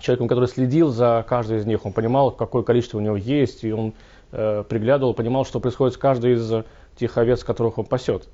человеком, 0.00 0.28
который 0.28 0.48
следил 0.48 0.90
за 0.90 1.24
каждой 1.28 1.58
из 1.58 1.66
них, 1.66 1.84
он 1.84 1.92
понимал, 1.92 2.30
какое 2.30 2.62
количество 2.62 2.98
у 2.98 3.00
него 3.00 3.16
есть, 3.16 3.64
и 3.64 3.72
он 3.72 3.94
э, 4.32 4.64
приглядывал, 4.68 5.14
понимал, 5.14 5.44
что 5.44 5.60
происходит 5.60 5.94
с 5.94 5.98
каждой 5.98 6.34
из 6.34 6.52
тех 6.96 7.16
овец, 7.16 7.44
которых 7.44 7.78
он 7.78 7.84
пасет. 7.84 8.28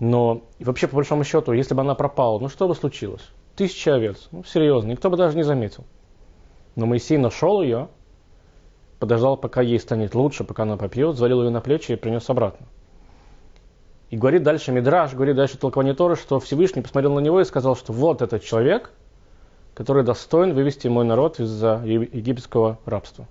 Но 0.00 0.42
вообще, 0.58 0.88
по 0.88 0.96
большому 0.96 1.24
счету, 1.24 1.52
если 1.52 1.74
бы 1.74 1.82
она 1.82 1.94
пропала, 1.94 2.38
ну 2.38 2.48
что 2.48 2.66
бы 2.66 2.74
случилось? 2.74 3.22
Тысяча 3.54 3.94
овец, 3.94 4.28
ну 4.32 4.42
серьезно, 4.44 4.90
никто 4.90 5.10
бы 5.10 5.16
даже 5.16 5.36
не 5.36 5.44
заметил. 5.44 5.84
Но 6.74 6.86
Моисей 6.86 7.18
нашел 7.18 7.62
ее, 7.62 7.88
подождал, 8.98 9.36
пока 9.36 9.60
ей 9.62 9.78
станет 9.78 10.14
лучше, 10.14 10.44
пока 10.44 10.62
она 10.62 10.76
попьет, 10.76 11.16
завалил 11.16 11.42
ее 11.42 11.50
на 11.50 11.60
плечи 11.60 11.92
и 11.92 11.96
принес 11.96 12.28
обратно. 12.30 12.66
И 14.10 14.16
говорит 14.16 14.42
дальше 14.42 14.72
Мидраш, 14.72 15.14
говорит 15.14 15.36
дальше 15.36 15.56
толкование 15.56 15.94
что 16.16 16.38
Всевышний 16.38 16.82
посмотрел 16.82 17.14
на 17.14 17.20
него 17.20 17.40
и 17.40 17.44
сказал, 17.44 17.76
что 17.76 17.92
вот 17.92 18.22
этот 18.22 18.44
человек, 18.44 18.92
который 19.74 20.04
достоин 20.04 20.54
вывести 20.54 20.88
мой 20.88 21.04
народ 21.04 21.40
из 21.40 21.62
египетского 21.62 22.78
рабства. 22.84 23.26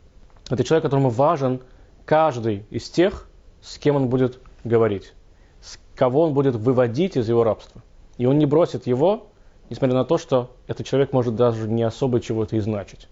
Это 0.50 0.64
человек, 0.64 0.84
которому 0.84 1.10
важен 1.10 1.62
каждый 2.06 2.66
из 2.70 2.90
тех, 2.90 3.28
с 3.62 3.78
кем 3.78 3.96
он 3.96 4.10
будет 4.10 4.40
говорить 4.64 5.14
кого 6.02 6.24
он 6.24 6.34
будет 6.34 6.56
выводить 6.56 7.16
из 7.16 7.30
его 7.30 7.44
рабства. 7.44 7.84
И 8.18 8.26
он 8.26 8.40
не 8.40 8.48
бросит 8.48 8.88
его, 8.88 9.28
несмотря 9.70 9.96
на 9.96 10.04
то, 10.04 10.18
что 10.18 10.50
этот 10.66 10.88
человек 10.88 11.14
может 11.14 11.36
даже 11.36 11.68
не 11.68 11.84
особо 11.84 12.20
чего-то 12.20 12.56
и 12.56 12.60
значить. 12.60 13.08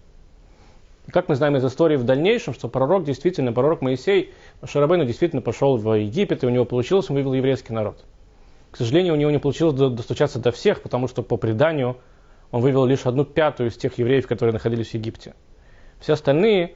Как 1.06 1.28
мы 1.28 1.36
знаем 1.36 1.56
из 1.56 1.64
истории 1.64 1.94
в 1.94 2.02
дальнейшем, 2.02 2.52
что 2.52 2.66
пророк 2.66 3.04
действительно, 3.04 3.52
пророк 3.52 3.80
Моисей, 3.80 4.34
Шарабейну 4.64 5.04
действительно 5.04 5.40
пошел 5.40 5.76
в 5.76 5.94
Египет, 5.94 6.42
и 6.42 6.46
у 6.46 6.50
него 6.50 6.64
получилось, 6.64 7.08
он 7.10 7.14
вывел 7.14 7.32
еврейский 7.32 7.72
народ. 7.72 8.04
К 8.72 8.78
сожалению, 8.78 9.14
у 9.14 9.16
него 9.16 9.30
не 9.30 9.38
получилось 9.38 9.74
достучаться 9.74 10.40
до 10.40 10.50
всех, 10.50 10.82
потому 10.82 11.06
что 11.06 11.22
по 11.22 11.36
преданию 11.36 11.96
он 12.50 12.60
вывел 12.60 12.84
лишь 12.84 13.06
одну 13.06 13.24
пятую 13.24 13.70
из 13.70 13.76
тех 13.76 13.96
евреев, 13.98 14.26
которые 14.26 14.52
находились 14.52 14.90
в 14.90 14.94
Египте. 14.94 15.34
Все 16.00 16.14
остальные 16.14 16.74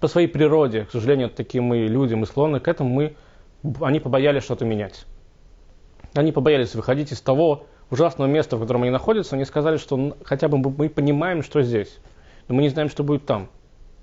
по 0.00 0.08
своей 0.08 0.26
природе, 0.26 0.84
к 0.84 0.90
сожалению, 0.90 1.30
такие 1.30 1.62
мы 1.62 1.78
люди, 1.86 2.14
мы 2.14 2.26
склонны 2.26 2.60
к 2.60 2.68
этому, 2.68 2.90
мы, 2.90 3.16
они 3.80 4.00
побоялись 4.00 4.42
что-то 4.42 4.64
менять. 4.64 5.06
Они 6.14 6.32
побоялись 6.32 6.74
выходить 6.74 7.12
из 7.12 7.20
того 7.20 7.66
ужасного 7.90 8.28
места, 8.28 8.56
в 8.56 8.60
котором 8.60 8.82
они 8.82 8.90
находятся. 8.90 9.36
Они 9.36 9.44
сказали, 9.44 9.76
что 9.76 10.16
хотя 10.24 10.48
бы 10.48 10.58
мы 10.58 10.88
понимаем, 10.88 11.42
что 11.42 11.62
здесь, 11.62 11.98
но 12.48 12.54
мы 12.54 12.62
не 12.62 12.68
знаем, 12.68 12.88
что 12.88 13.04
будет 13.04 13.26
там. 13.26 13.48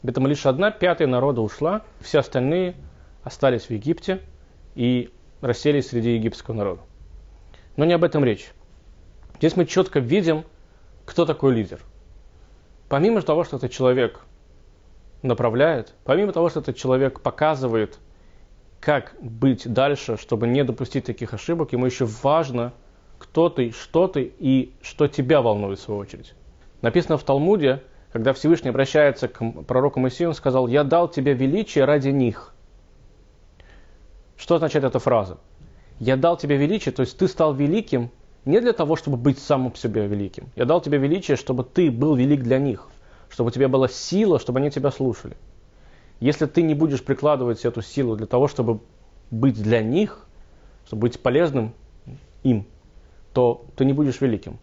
Поэтому 0.02 0.28
лишь 0.28 0.46
одна 0.46 0.72
пятая 0.72 1.08
народа 1.08 1.42
ушла, 1.42 1.84
все 2.00 2.20
остальные 2.20 2.76
остались 3.24 3.64
в 3.64 3.72
Египте 3.72 4.22
и 4.76 5.10
расселись 5.42 5.88
среди 5.88 6.16
египетского 6.16 6.56
народа. 6.56 6.82
Но 7.76 7.86
не 7.86 7.94
об 7.94 8.04
этом 8.04 8.24
речь. 8.24 8.52
Здесь 9.38 9.56
мы 9.56 9.66
четко 9.66 10.00
видим, 10.00 10.46
кто 11.10 11.26
такой 11.26 11.56
лидер. 11.56 11.82
Помимо 12.88 13.22
того, 13.22 13.44
что 13.44 13.58
этот 13.58 13.72
человек 13.72 14.22
направляет, 15.24 15.96
помимо 16.04 16.32
того, 16.32 16.50
что 16.50 16.60
этот 16.60 16.78
человек 16.78 17.22
показывает 17.22 17.98
как 18.80 19.16
быть 19.20 19.72
дальше, 19.72 20.18
чтобы 20.18 20.48
не 20.48 20.64
допустить 20.64 21.06
таких 21.06 21.34
ошибок, 21.34 21.74
ему 21.74 21.88
еще 21.88 22.06
важно, 22.06 22.74
кто 23.18 23.50
ты, 23.50 23.72
что 23.72 24.08
ты 24.08 24.32
и 24.40 24.74
что 24.82 25.08
тебя 25.08 25.42
волнует 25.42 25.80
в 25.80 25.82
свою 25.82 26.00
очередь. 26.00 26.34
Написано 26.82 27.18
в 27.18 27.24
Талмуде, 27.24 27.84
когда 28.14 28.32
Всевышний 28.32 28.70
обращается 28.70 29.28
к 29.28 29.64
пророку 29.64 30.00
Моисею, 30.00 30.30
он 30.30 30.36
сказал, 30.36 30.68
«Я 30.68 30.84
дал 30.84 31.10
тебе 31.10 31.34
величие 31.34 31.86
ради 31.86 32.10
них». 32.10 32.54
Что 34.38 34.56
означает 34.56 34.86
эта 34.86 35.00
фраза? 35.00 35.40
«Я 36.00 36.16
дал 36.16 36.38
тебе 36.38 36.56
величие», 36.56 36.94
то 36.94 37.02
есть 37.02 37.18
ты 37.18 37.28
стал 37.28 37.54
великим 37.54 38.12
не 38.46 38.60
для 38.62 38.74
того, 38.74 38.96
чтобы 38.96 39.18
быть 39.18 39.40
самым 39.40 39.76
себе 39.76 40.08
великим. 40.08 40.50
Я 40.56 40.66
дал 40.66 40.82
тебе 40.82 40.98
величие, 40.98 41.38
чтобы 41.38 41.64
ты 41.64 41.92
был 41.92 42.16
велик 42.16 42.44
для 42.44 42.58
них, 42.58 42.88
чтобы 43.30 43.50
у 43.50 43.52
тебя 43.52 43.68
была 43.68 43.88
сила, 43.88 44.40
чтобы 44.40 44.60
они 44.60 44.72
тебя 44.72 44.92
слушали. 44.92 45.36
Если 46.20 46.46
ты 46.46 46.62
не 46.62 46.74
будешь 46.74 47.04
прикладывать 47.04 47.66
эту 47.66 47.82
силу 47.82 48.16
для 48.16 48.28
того, 48.28 48.48
чтобы 48.48 48.80
быть 49.32 49.62
для 49.62 49.82
них, 49.82 50.26
чтобы 50.86 51.02
быть 51.04 51.20
полезным 51.20 51.74
им, 52.44 52.66
то 53.34 53.66
ты 53.76 53.86
не 53.86 53.94
будешь 53.94 54.20
великим. 54.22 54.58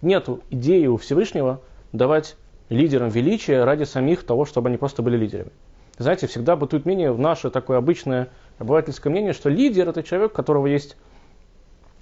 Нет 0.00 0.28
идеи 0.50 0.86
у 0.86 0.96
Всевышнего 0.96 1.60
давать 1.92 2.36
лидерам 2.68 3.08
величие 3.08 3.64
ради 3.64 3.84
самих 3.84 4.24
того, 4.24 4.44
чтобы 4.44 4.68
они 4.68 4.76
просто 4.76 5.02
были 5.02 5.16
лидерами. 5.16 5.50
Знаете, 5.98 6.26
всегда 6.26 6.56
бытует 6.56 6.86
мнение, 6.86 7.12
в 7.12 7.18
наше 7.18 7.50
такое 7.50 7.78
обычное 7.78 8.28
обывательское 8.58 9.10
мнение, 9.10 9.32
что 9.32 9.48
лидер 9.48 9.88
это 9.88 10.02
человек, 10.02 10.32
у 10.32 10.34
которого 10.34 10.66
есть 10.66 10.96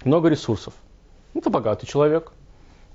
много 0.05 0.29
ресурсов. 0.29 0.73
Это 1.33 1.49
богатый 1.49 1.85
человек, 1.85 2.31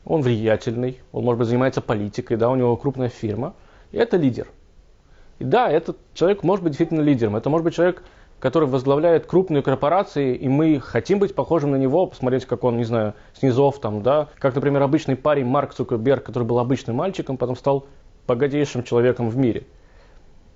он 0.05 0.23
влиятельный, 0.23 1.01
он, 1.13 1.25
может 1.25 1.39
быть, 1.39 1.49
занимается 1.49 1.81
политикой, 1.81 2.37
да, 2.37 2.51
у 2.51 2.57
него 2.57 2.77
крупная 2.77 3.09
фирма. 3.09 3.55
И 3.93 3.99
это 3.99 4.17
лидер. 4.17 4.49
И 5.39 5.45
да, 5.45 5.71
этот 5.71 5.99
человек 6.15 6.43
может 6.43 6.63
быть 6.63 6.73
действительно 6.73 7.01
лидером. 7.01 7.37
Это 7.37 7.51
может 7.51 7.65
быть 7.65 7.75
человек, 7.75 8.03
который 8.41 8.69
возглавляет 8.69 9.27
крупные 9.27 9.63
корпорации, 9.63 10.35
и 10.35 10.49
мы 10.49 10.81
хотим 10.81 11.19
быть 11.19 11.35
похожим 11.35 11.73
на 11.73 11.77
него, 11.77 12.07
посмотреть, 12.07 12.47
как 12.47 12.65
он, 12.65 12.77
не 12.77 12.85
знаю, 12.85 13.15
снизов 13.35 13.81
там, 13.81 14.03
да. 14.03 14.29
Как, 14.39 14.55
например, 14.55 14.83
обычный 14.83 15.17
парень 15.17 15.47
Марк 15.47 15.75
Цукерберг, 15.75 16.25
который 16.25 16.45
был 16.45 16.59
обычным 16.59 16.97
мальчиком, 16.97 17.37
потом 17.37 17.57
стал 17.57 17.87
богатейшим 18.27 18.85
человеком 18.85 19.31
в 19.31 19.37
мире. 19.37 19.65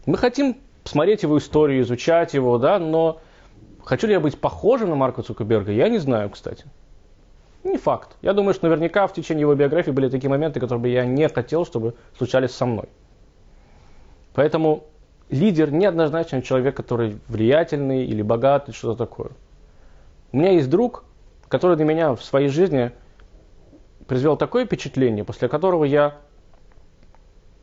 Мы 0.07 0.17
хотим 0.17 0.57
посмотреть 0.83 1.23
его 1.23 1.39
историю, 1.39 1.83
изучать 1.83 2.35
его, 2.35 2.59
да, 2.59 2.79
но 2.79 3.21
хочу 3.85 4.07
ли 4.07 4.13
я 4.13 4.21
быть 4.21 4.39
похожим 4.39 4.91
на 4.91 4.97
Марка 4.97 5.23
Цукерберга, 5.23 5.73
я 5.73 5.89
не 5.89 5.99
знаю, 5.99 6.31
кстати. 6.31 6.65
Не 7.65 7.79
факт. 7.79 8.17
Я 8.23 8.33
думаю, 8.33 8.55
что 8.55 8.67
наверняка 8.67 9.07
в 9.07 9.13
течение 9.13 9.43
его 9.43 9.55
биографии 9.55 9.93
были 9.93 10.09
такие 10.09 10.29
моменты, 10.29 10.59
которые 10.59 10.81
бы 10.81 10.89
я 10.89 11.05
не 11.05 11.29
хотел, 11.29 11.65
чтобы 11.65 11.95
случались 12.17 12.51
со 12.51 12.67
мной. 12.67 12.89
Поэтому 14.35 14.85
лидер 15.31 15.71
неоднозначно 15.71 16.43
человек, 16.43 16.77
который 16.77 17.19
влиятельный 17.29 18.05
или 18.05 18.23
богатый, 18.23 18.73
что-то 18.73 18.99
такое. 19.07 19.31
У 20.33 20.39
меня 20.39 20.53
есть 20.53 20.71
друг, 20.71 21.05
который 21.49 21.77
для 21.77 21.85
меня 21.85 22.15
в 22.15 22.25
своей 22.25 22.49
жизни 22.49 22.93
произвел 24.07 24.37
такое 24.37 24.67
впечатление, 24.67 25.25
после 25.25 25.49
которого 25.49 25.85
я, 25.85 26.17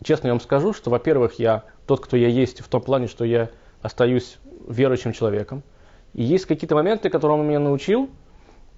честно 0.03 0.27
я 0.27 0.33
вам 0.33 0.41
скажу, 0.41 0.73
что, 0.73 0.89
во-первых, 0.89 1.39
я 1.39 1.63
тот, 1.87 1.99
кто 1.99 2.15
я 2.15 2.27
есть, 2.27 2.61
в 2.61 2.67
том 2.67 2.81
плане, 2.81 3.07
что 3.07 3.25
я 3.25 3.49
остаюсь 3.81 4.37
верующим 4.67 5.11
человеком. 5.11 5.63
И 6.13 6.23
есть 6.23 6.45
какие-то 6.45 6.75
моменты, 6.75 7.09
которые 7.09 7.39
он 7.39 7.47
меня 7.47 7.59
научил, 7.59 8.09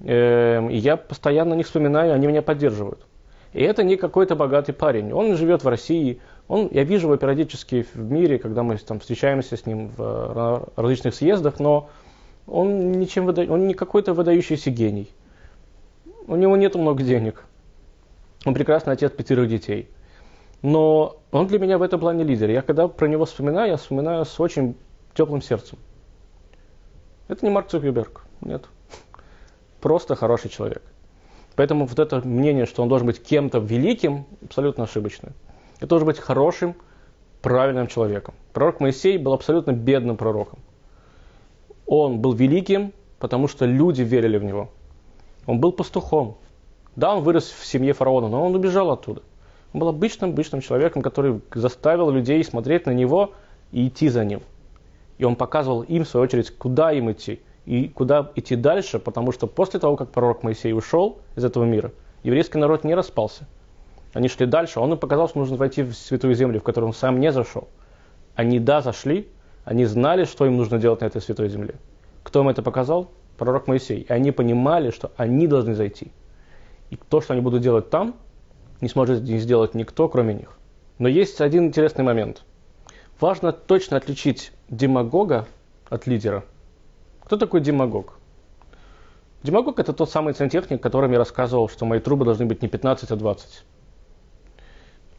Эм, 0.04 0.70
и 0.70 0.78
я 0.78 0.98
постоянно 0.98 1.54
не 1.54 1.64
вспоминаю, 1.64 2.14
они 2.14 2.28
меня 2.28 2.42
поддерживают. 2.42 3.06
И 3.54 3.62
это 3.62 3.84
не 3.84 3.98
какой-то 3.98 4.36
богатый 4.36 4.72
парень. 4.72 5.12
Он 5.12 5.36
живет 5.36 5.64
в 5.64 5.68
России. 5.68 6.20
Он, 6.48 6.70
я 6.72 6.84
вижу 6.84 7.08
его 7.08 7.18
периодически 7.18 7.86
в 7.94 8.12
мире, 8.12 8.40
когда 8.40 8.64
мы 8.64 8.78
там 8.78 9.00
встречаемся 9.00 9.58
с 9.58 9.66
ним 9.66 9.92
в 9.96 10.70
различных 10.76 11.14
съездах, 11.14 11.60
но 11.60 11.90
он, 12.48 12.94
ничем 12.94 13.26
выда... 13.26 13.46
он 13.52 13.68
не 13.68 13.74
какой-то 13.74 14.14
выдающийся 14.14 14.72
гений. 14.72 15.10
У 16.28 16.36
него 16.36 16.56
нет 16.56 16.76
много 16.76 17.04
денег. 17.04 17.46
Он 18.46 18.54
прекрасный 18.54 18.94
отец 18.94 19.12
пятерых 19.12 19.50
детей. 19.50 19.90
Но 20.62 21.18
он 21.32 21.48
для 21.48 21.60
меня 21.60 21.78
в 21.78 21.82
этом 21.82 22.00
плане 22.00 22.24
лидер. 22.24 22.50
Я 22.50 22.62
когда 22.62 22.88
про 22.88 23.08
него 23.08 23.26
вспоминаю, 23.26 23.72
я 23.72 23.78
вспоминаю 23.78 24.26
с 24.26 24.40
очень 24.40 24.76
теплым 25.14 25.42
сердцем. 25.42 25.78
Это 27.32 27.44
не 27.46 27.52
Марк 27.52 27.70
Цукерберг. 27.70 28.26
Нет 28.42 28.68
просто 29.82 30.16
хороший 30.16 30.50
человек. 30.50 30.84
Поэтому 31.56 31.86
вот 31.86 32.00
это 32.00 32.26
мнение, 32.26 32.66
что 32.66 32.82
он 32.82 32.88
должен 32.88 33.08
быть 33.08 33.22
кем-то 33.22 33.58
великим, 33.60 34.26
абсолютно 34.46 34.86
ошибочное. 34.86 35.34
Это 35.78 35.88
должен 35.88 36.06
быть 36.06 36.20
хорошим, 36.20 36.76
правильным 37.42 37.88
человеком. 37.88 38.36
Пророк 38.54 38.80
Моисей 38.80 39.18
был 39.18 39.34
абсолютно 39.34 39.72
бедным 39.72 40.16
пророком. 40.16 40.60
Он 41.86 42.20
был 42.20 42.34
великим, 42.34 42.94
потому 43.20 43.48
что 43.48 43.66
люди 43.66 44.04
верили 44.04 44.38
в 44.38 44.44
него. 44.44 44.70
Он 45.46 45.60
был 45.60 45.74
пастухом. 45.74 46.38
Да, 46.96 47.16
он 47.16 47.24
вырос 47.24 47.50
в 47.50 47.66
семье 47.66 47.94
фараона, 47.94 48.30
но 48.30 48.46
он 48.46 48.56
убежал 48.56 48.92
оттуда. 48.92 49.24
Он 49.74 49.80
был 49.80 49.88
обычным, 49.90 50.30
обычным 50.32 50.62
человеком, 50.62 51.02
который 51.02 51.42
заставил 51.54 52.12
людей 52.12 52.44
смотреть 52.44 52.86
на 52.86 52.92
него 52.92 53.34
и 53.72 53.88
идти 53.88 54.08
за 54.10 54.24
ним. 54.24 54.42
И 55.22 55.24
он 55.24 55.38
показывал 55.38 55.84
им, 55.84 56.04
в 56.04 56.10
свою 56.10 56.26
очередь, 56.26 56.52
куда 56.58 56.92
им 56.92 57.10
идти– 57.12 57.42
и 57.66 57.88
куда 57.90 58.32
идти 58.36 58.56
дальше, 58.56 59.00
потому 59.00 59.32
что 59.32 59.48
после 59.48 59.80
того, 59.80 59.96
как 59.96 60.10
пророк 60.10 60.44
Моисей 60.44 60.74
ушел 60.74 61.20
из 61.36 61.46
этого 61.46 61.64
мира, 61.64 61.92
еврейский 62.24 62.58
народ 62.58 62.84
не 62.84 62.96
распался. 62.96 63.48
Они 64.14 64.28
шли 64.28 64.46
дальше, 64.46 64.80
он 64.80 64.92
им 64.94 64.98
показал, 64.98 65.30
что 65.30 65.40
нужно 65.40 65.58
войти 65.58 65.84
в 65.84 65.94
святую 65.94 66.34
землю, 66.36 66.60
в 66.60 66.64
которую 66.64 66.90
он 66.90 66.94
сам 66.94 67.20
не 67.20 67.32
зашел. 67.32 67.70
Они, 68.36 68.60
да, 68.60 68.82
зашли, 68.82 69.30
они 69.64 69.86
знали, 69.86 70.26
что 70.26 70.46
им 70.46 70.58
нужно 70.58 70.80
делать 70.80 71.02
на 71.02 71.06
этой 71.06 71.22
святой 71.22 71.50
земле. 71.50 71.76
Кто 72.24 72.42
им 72.42 72.50
это 72.50 72.62
показал? 72.62 73.12
Пророк 73.38 73.68
Моисей. 73.68 74.02
И 74.02 74.12
они 74.12 74.32
понимали, 74.32 74.90
что 74.90 75.12
они 75.16 75.48
должны 75.48 75.76
зайти. 75.76 76.12
И 76.90 76.98
то, 76.98 77.22
что 77.22 77.34
они 77.34 77.42
будут 77.42 77.62
делать 77.62 77.90
там, 77.90 78.16
не 78.82 78.90
сможет 78.90 79.24
сделать 79.24 79.76
никто, 79.76 80.10
кроме 80.10 80.34
них. 80.34 80.58
Но 80.98 81.08
есть 81.08 81.40
один 81.42 81.68
интересный 81.68 82.04
момент. 82.04 82.44
Важно 83.20 83.54
точно 83.54 83.98
отличить 83.98 84.52
демагога 84.72 85.48
от 85.90 86.08
лидера– 86.08 86.44
кто 87.32 87.38
такой 87.38 87.62
демагог? 87.62 88.20
Демагог 89.42 89.80
это 89.80 89.94
тот 89.94 90.10
самый 90.10 90.34
сантехник, 90.34 90.84
который 90.84 91.08
мне 91.08 91.18
рассказывал, 91.18 91.70
что 91.70 91.86
мои 91.86 92.02
трубы 92.02 92.26
должны 92.26 92.46
быть 92.46 92.62
не 92.62 92.68
15, 92.68 93.10
а 93.10 93.16
20. 93.16 93.64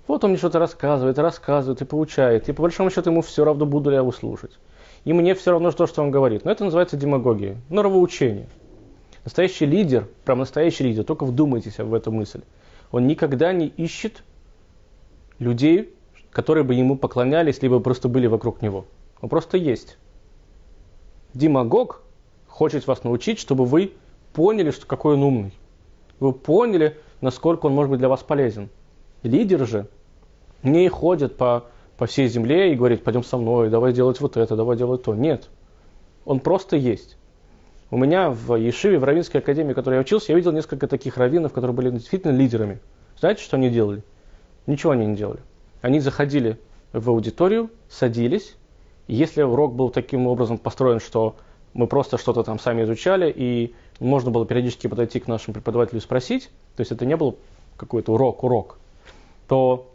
Вот 0.08 0.22
он 0.22 0.30
мне 0.30 0.36
что-то 0.36 0.58
рассказывает, 0.58 1.18
рассказывает 1.18 1.80
и 1.80 1.86
получает. 1.86 2.50
И 2.50 2.52
по 2.52 2.60
большому 2.60 2.90
счету 2.90 3.08
ему 3.08 3.22
все 3.22 3.46
равно, 3.46 3.64
буду 3.64 3.88
ли 3.88 3.94
я 3.96 4.02
его 4.02 4.12
слушать. 4.12 4.58
И 5.06 5.14
мне 5.14 5.34
все 5.34 5.52
равно 5.52 5.70
то, 5.70 5.86
что 5.86 6.02
он 6.02 6.10
говорит. 6.10 6.44
Но 6.44 6.50
это 6.50 6.66
называется 6.66 6.98
демагогия, 6.98 7.56
норовоучение. 7.70 8.46
Настоящий 9.24 9.64
лидер, 9.64 10.06
прям 10.26 10.40
настоящий 10.40 10.84
лидер, 10.84 11.04
только 11.04 11.24
вдумайтесь 11.24 11.78
в 11.78 11.94
эту 11.94 12.12
мысль. 12.12 12.42
Он 12.90 13.06
никогда 13.06 13.54
не 13.54 13.68
ищет 13.68 14.22
людей, 15.38 15.94
которые 16.30 16.64
бы 16.64 16.74
ему 16.74 16.98
поклонялись, 16.98 17.62
либо 17.62 17.80
просто 17.80 18.10
были 18.10 18.26
вокруг 18.26 18.60
него. 18.60 18.84
Он 19.22 19.28
просто 19.28 19.56
есть. 19.56 19.96
Демагог 21.32 22.02
хочет 22.46 22.86
вас 22.86 23.04
научить, 23.04 23.38
чтобы 23.38 23.64
вы 23.64 23.92
поняли, 24.34 24.70
что 24.70 24.86
какой 24.86 25.14
он 25.14 25.22
умный. 25.22 25.54
Вы 26.20 26.32
поняли, 26.32 26.98
насколько 27.20 27.66
он 27.66 27.72
может 27.72 27.90
быть 27.90 28.00
для 28.00 28.08
вас 28.08 28.22
полезен. 28.22 28.68
Лидер 29.22 29.66
же 29.66 29.86
не 30.62 30.88
ходит 30.88 31.36
по, 31.36 31.64
по 31.96 32.06
всей 32.06 32.26
земле 32.26 32.72
и 32.72 32.76
говорит, 32.76 33.04
пойдем 33.04 33.22
со 33.22 33.38
мной, 33.38 33.70
давай 33.70 33.92
делать 33.92 34.20
вот 34.20 34.36
это, 34.36 34.56
давай 34.56 34.76
делать 34.76 35.04
то. 35.04 35.14
Нет. 35.14 35.48
Он 36.24 36.40
просто 36.40 36.76
есть. 36.76 37.16
У 37.90 37.96
меня 37.96 38.30
в 38.30 38.56
Ешиве, 38.56 38.98
в 38.98 39.04
Равинской 39.04 39.40
академии, 39.40 39.72
в 39.72 39.76
которой 39.76 39.94
я 39.94 40.00
учился, 40.00 40.32
я 40.32 40.36
видел 40.36 40.52
несколько 40.52 40.88
таких 40.88 41.16
раввинов, 41.16 41.52
которые 41.52 41.76
были 41.76 41.90
действительно 41.90 42.32
лидерами. 42.32 42.80
Знаете, 43.18 43.42
что 43.42 43.56
они 43.56 43.70
делали? 43.70 44.02
Ничего 44.66 44.92
они 44.92 45.06
не 45.06 45.14
делали. 45.14 45.40
Они 45.80 46.00
заходили 46.00 46.58
в 46.92 47.08
аудиторию, 47.10 47.70
садились, 47.88 48.56
если 49.14 49.42
урок 49.42 49.74
был 49.74 49.90
таким 49.90 50.26
образом 50.26 50.58
построен, 50.58 51.00
что 51.00 51.36
мы 51.74 51.86
просто 51.86 52.18
что-то 52.18 52.42
там 52.42 52.58
сами 52.58 52.82
изучали, 52.82 53.32
и 53.34 53.74
можно 53.98 54.30
было 54.30 54.46
периодически 54.46 54.86
подойти 54.86 55.20
к 55.20 55.28
нашему 55.28 55.54
преподавателю 55.54 55.98
и 55.98 56.02
спросить, 56.02 56.50
то 56.76 56.80
есть 56.80 56.92
это 56.92 57.06
не 57.06 57.16
был 57.16 57.36
какой-то 57.76 58.12
урок-урок, 58.12 58.78
то 59.48 59.88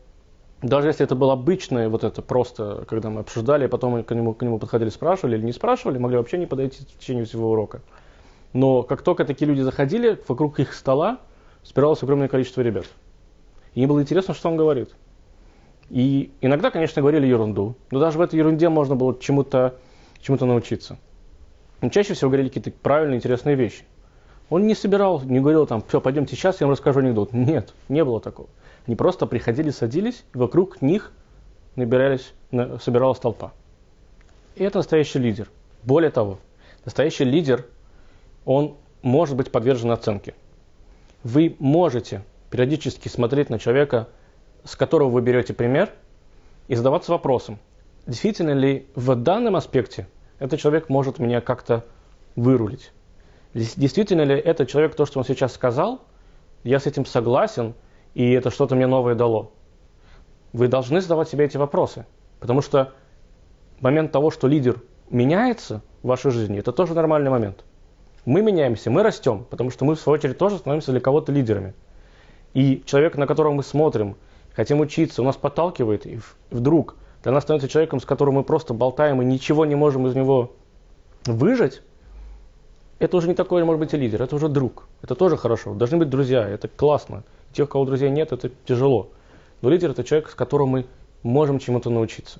даже 0.62 0.88
если 0.88 1.06
это 1.06 1.16
было 1.16 1.34
обычное, 1.34 1.88
вот 1.88 2.04
это 2.04 2.22
просто, 2.22 2.86
когда 2.88 3.10
мы 3.10 3.22
обсуждали, 3.22 3.68
потом 3.68 4.04
к 4.04 4.16
нему, 4.16 4.34
к 4.34 4.42
нему 4.42 4.58
подходили, 4.58 4.90
спрашивали 4.90 5.38
или 5.38 5.46
не 5.46 5.52
спрашивали, 5.52 6.00
могли 6.00 6.18
вообще 6.18 6.38
не 6.38 6.48
подойти 6.48 6.84
в 6.84 7.00
течение 7.00 7.26
всего 7.26 7.52
урока. 7.52 7.82
Но 8.54 8.82
как 8.82 9.04
только 9.04 9.24
такие 9.24 9.48
люди 9.48 9.62
заходили, 9.62 10.20
вокруг 10.28 10.60
их 10.60 10.74
стола 10.74 11.20
собиралось 11.64 12.02
огромное 12.02 12.28
количество 12.28 12.62
ребят. 12.62 12.86
И 13.76 13.82
им 13.84 13.90
было 13.90 14.02
интересно, 14.02 14.34
что 14.34 14.50
он 14.50 14.58
говорит. 14.58 14.90
И 15.90 16.32
иногда, 16.42 16.70
конечно, 16.70 17.02
говорили 17.02 17.28
ерунду, 17.28 17.76
но 17.92 18.00
даже 18.00 18.18
в 18.18 18.22
этой 18.22 18.36
ерунде 18.36 18.68
можно 18.70 18.96
было 18.96 19.18
чему-то 19.20 19.76
чему 20.22 20.38
научиться. 20.46 20.98
Но 21.82 21.90
чаще 21.90 22.14
всего 22.14 22.30
говорили 22.30 22.50
какие-то 22.50 22.72
правильные, 22.72 23.18
интересные 23.18 23.56
вещи. 23.56 23.84
Он 24.50 24.66
не 24.66 24.76
собирал, 24.76 25.22
не 25.22 25.40
говорил 25.40 25.68
там, 25.68 25.84
все, 25.88 26.02
пойдемте 26.02 26.36
сейчас, 26.36 26.60
я 26.60 26.68
вам 26.68 26.74
расскажу 26.74 27.00
анекдот. 27.00 27.34
Нет, 27.34 27.74
не 27.90 28.04
было 28.04 28.20
такого. 28.20 28.50
Они 28.86 28.96
просто 28.96 29.26
приходили, 29.26 29.70
садились, 29.70 30.24
и 30.34 30.38
вокруг 30.38 30.82
них 30.82 31.12
набирались, 31.76 32.34
собиралась 32.82 33.20
толпа. 33.20 33.52
И 34.56 34.64
это 34.64 34.80
настоящий 34.80 35.20
лидер. 35.20 35.50
Более 35.84 36.10
того, 36.10 36.40
настоящий 36.86 37.26
лидер, 37.26 37.66
он 38.46 38.76
может 39.02 39.36
быть 39.36 39.52
подвержен 39.52 39.92
оценке. 39.92 40.34
Вы 41.24 41.56
можете 41.60 42.24
периодически 42.50 43.10
смотреть 43.10 43.50
на 43.50 43.60
человека 43.60 44.08
с 44.64 44.76
которого 44.76 45.10
вы 45.10 45.22
берете 45.22 45.54
пример, 45.54 45.92
и 46.68 46.76
задаваться 46.76 47.12
вопросом, 47.12 47.60
действительно 48.06 48.52
ли 48.52 48.88
в 48.96 49.16
данном 49.16 49.56
аспекте 49.56 50.08
этот 50.40 50.60
человек 50.60 50.90
может 50.90 51.20
меня 51.20 51.42
как-то 51.42 51.86
вырулить. 52.36 52.92
Действительно 53.54 54.22
ли 54.22 54.36
этот 54.36 54.70
человек, 54.70 54.96
то, 54.96 55.06
что 55.06 55.20
он 55.20 55.26
сейчас 55.26 55.54
сказал, 55.54 56.02
я 56.64 56.80
с 56.80 56.86
этим 56.86 57.06
согласен, 57.06 57.74
и 58.14 58.32
это 58.32 58.52
что-то 58.52 58.76
мне 58.76 58.88
новое 58.88 59.16
дало. 59.16 59.52
Вы 60.54 60.68
должны 60.68 61.02
задавать 61.02 61.30
себе 61.30 61.46
эти 61.46 61.58
вопросы, 61.58 62.06
потому 62.40 62.62
что 62.62 62.94
момент 63.80 64.12
того, 64.12 64.32
что 64.32 64.48
лидер 64.48 64.82
меняется 65.10 65.82
в 66.04 66.08
вашей 66.08 66.32
жизни, 66.32 66.60
это 66.60 66.72
тоже 66.72 66.94
нормальный 66.94 67.30
момент. 67.30 67.64
Мы 68.26 68.42
меняемся, 68.42 68.92
мы 68.92 69.04
растем, 69.04 69.46
потому 69.50 69.70
что 69.70 69.86
мы, 69.86 69.96
в 69.96 70.00
свою 70.00 70.16
очередь, 70.16 70.38
тоже 70.38 70.58
становимся 70.58 70.92
для 70.92 71.00
кого-то 71.00 71.32
лидерами. 71.32 71.74
И 72.54 72.84
человек, 72.86 73.16
на 73.16 73.26
которого 73.26 73.54
мы 73.54 73.64
смотрим, 73.64 74.18
хотим 74.58 74.80
учиться, 74.80 75.22
у 75.22 75.26
нас 75.26 75.38
подталкивает, 75.38 76.08
и 76.08 76.20
вдруг 76.50 76.96
для 77.22 77.32
нас 77.32 77.44
становится 77.44 77.70
человеком, 77.70 78.00
с 78.00 78.06
которым 78.06 78.36
мы 78.36 78.44
просто 78.44 78.74
болтаем 78.74 79.22
и 79.22 79.26
ничего 79.26 79.66
не 79.66 79.76
можем 79.76 80.08
из 80.08 80.16
него 80.16 80.52
выжать, 81.26 81.84
это 82.98 83.18
уже 83.18 83.28
не 83.28 83.36
такой, 83.36 83.64
может 83.64 83.80
быть, 83.80 83.94
и 83.94 83.98
лидер, 83.98 84.24
это 84.24 84.36
уже 84.36 84.50
друг. 84.50 84.88
Это 85.04 85.14
тоже 85.14 85.38
хорошо. 85.38 85.76
Должны 85.76 86.00
быть 86.00 86.10
друзья, 86.10 86.42
это 86.50 86.68
классно. 86.68 87.24
Тех, 87.54 87.68
у 87.68 87.72
кого 87.72 87.86
друзей 87.86 88.10
нет, 88.10 88.32
это 88.32 88.50
тяжело. 88.66 89.12
Но 89.62 89.70
лидер 89.70 89.92
это 89.92 90.04
человек, 90.04 90.32
с 90.32 90.34
которым 90.34 90.70
мы 90.70 90.88
можем 91.22 91.60
чему-то 91.60 91.92
научиться. 91.92 92.40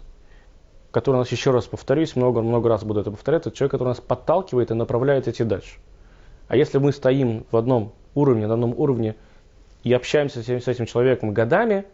Который 0.90 1.18
нас, 1.18 1.32
еще 1.32 1.52
раз 1.52 1.66
повторюсь, 1.66 2.16
много-много 2.16 2.68
раз 2.68 2.84
буду 2.84 3.02
это 3.02 3.12
повторять, 3.12 3.46
это 3.46 3.56
человек, 3.56 3.74
который 3.74 3.90
нас 3.90 4.02
подталкивает 4.02 4.72
и 4.72 4.74
направляет 4.74 5.28
идти 5.28 5.44
дальше. 5.44 5.78
А 6.48 6.56
если 6.56 6.80
мы 6.80 6.94
стоим 6.94 7.46
в 7.52 7.58
одном 7.58 7.94
уровне, 8.16 8.48
на 8.48 8.56
одном 8.56 8.74
уровне 8.76 9.16
и 9.84 9.94
общаемся 9.94 10.42
с 10.42 10.68
этим 10.68 10.88
человеком 10.88 11.32
годами, 11.32 11.86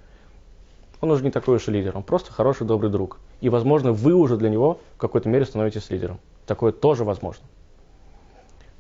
он 1.01 1.12
уже 1.12 1.23
не 1.23 1.32
такой 1.32 1.58
уж 1.58 1.67
и 1.67 1.71
лидер, 1.71 1.95
он 1.97 2.03
просто 2.03 2.32
хороший, 2.32 2.65
добрый 2.65 2.89
друг. 2.89 3.19
И, 3.41 3.49
возможно, 3.49 3.91
вы 3.91 4.13
уже 4.13 4.38
для 4.38 4.49
него 4.49 4.79
в 4.95 4.97
какой-то 4.97 5.29
мере 5.29 5.45
становитесь 5.45 5.89
лидером. 5.89 6.19
Такое 6.45 6.71
тоже 6.71 7.03
возможно. 7.03 7.45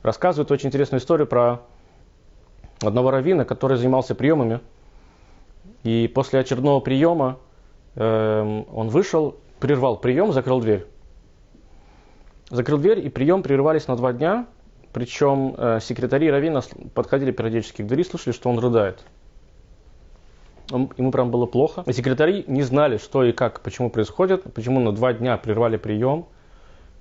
Рассказывает 0.03 0.51
очень 0.51 0.67
интересную 0.67 1.01
историю 1.01 1.27
про 1.27 1.61
одного 2.81 3.11
раввина, 3.11 3.45
который 3.45 3.77
занимался 3.77 4.15
приемами. 4.15 4.59
И 5.83 6.11
после 6.13 6.39
очередного 6.39 6.79
приема 6.79 7.39
э, 7.95 8.63
он 8.73 8.89
вышел, 8.89 9.37
прервал 9.59 9.97
прием, 9.97 10.31
закрыл 10.33 10.59
дверь. 10.61 10.85
Закрыл 12.49 12.77
дверь, 12.77 13.05
и 13.05 13.09
прием 13.09 13.43
прервались 13.43 13.87
на 13.87 13.95
два 13.95 14.13
дня. 14.13 14.47
Причем 14.91 15.55
э, 15.57 15.79
секретари 15.81 16.29
раввина 16.29 16.61
подходили 16.93 17.31
периодически 17.31 17.81
к 17.81 17.87
двери, 17.87 18.03
слышали, 18.03 18.33
что 18.33 18.49
он 18.49 18.59
рыдает 18.59 19.03
ему 20.69 21.11
прям 21.11 21.31
было 21.31 21.45
плохо. 21.45 21.83
Секретари 21.91 22.43
не 22.47 22.63
знали, 22.63 22.97
что 22.97 23.23
и 23.23 23.31
как, 23.31 23.61
почему 23.61 23.89
происходит, 23.89 24.43
почему 24.53 24.79
на 24.79 24.91
два 24.91 25.13
дня 25.13 25.37
прервали 25.37 25.77
прием. 25.77 26.25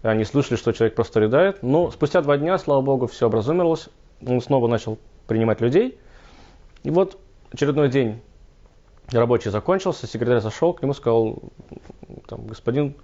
Они 0.03 0.25
слышали, 0.25 0.57
что 0.57 0.73
человек 0.73 0.97
просто 0.97 1.21
рыдает. 1.21 1.63
Но 1.63 1.91
спустя 1.91 2.23
два 2.23 2.37
дня, 2.37 2.59
слава 2.59 2.83
богу, 2.83 3.07
все 3.07 3.27
образумилось. 3.27 3.89
Он 4.27 4.41
снова 4.41 4.67
начал 4.67 4.99
принимать 5.27 5.61
людей. 5.61 5.99
И 6.83 6.91
вот 6.91 7.19
очередной 7.53 7.89
день 7.89 8.21
рабочий 9.11 9.51
закончился, 9.51 10.07
секретарь 10.07 10.41
зашел 10.41 10.73
к 10.75 10.83
нему, 10.83 10.95
сказал, 10.95 11.39
там, 12.27 12.47
господин 12.47 12.97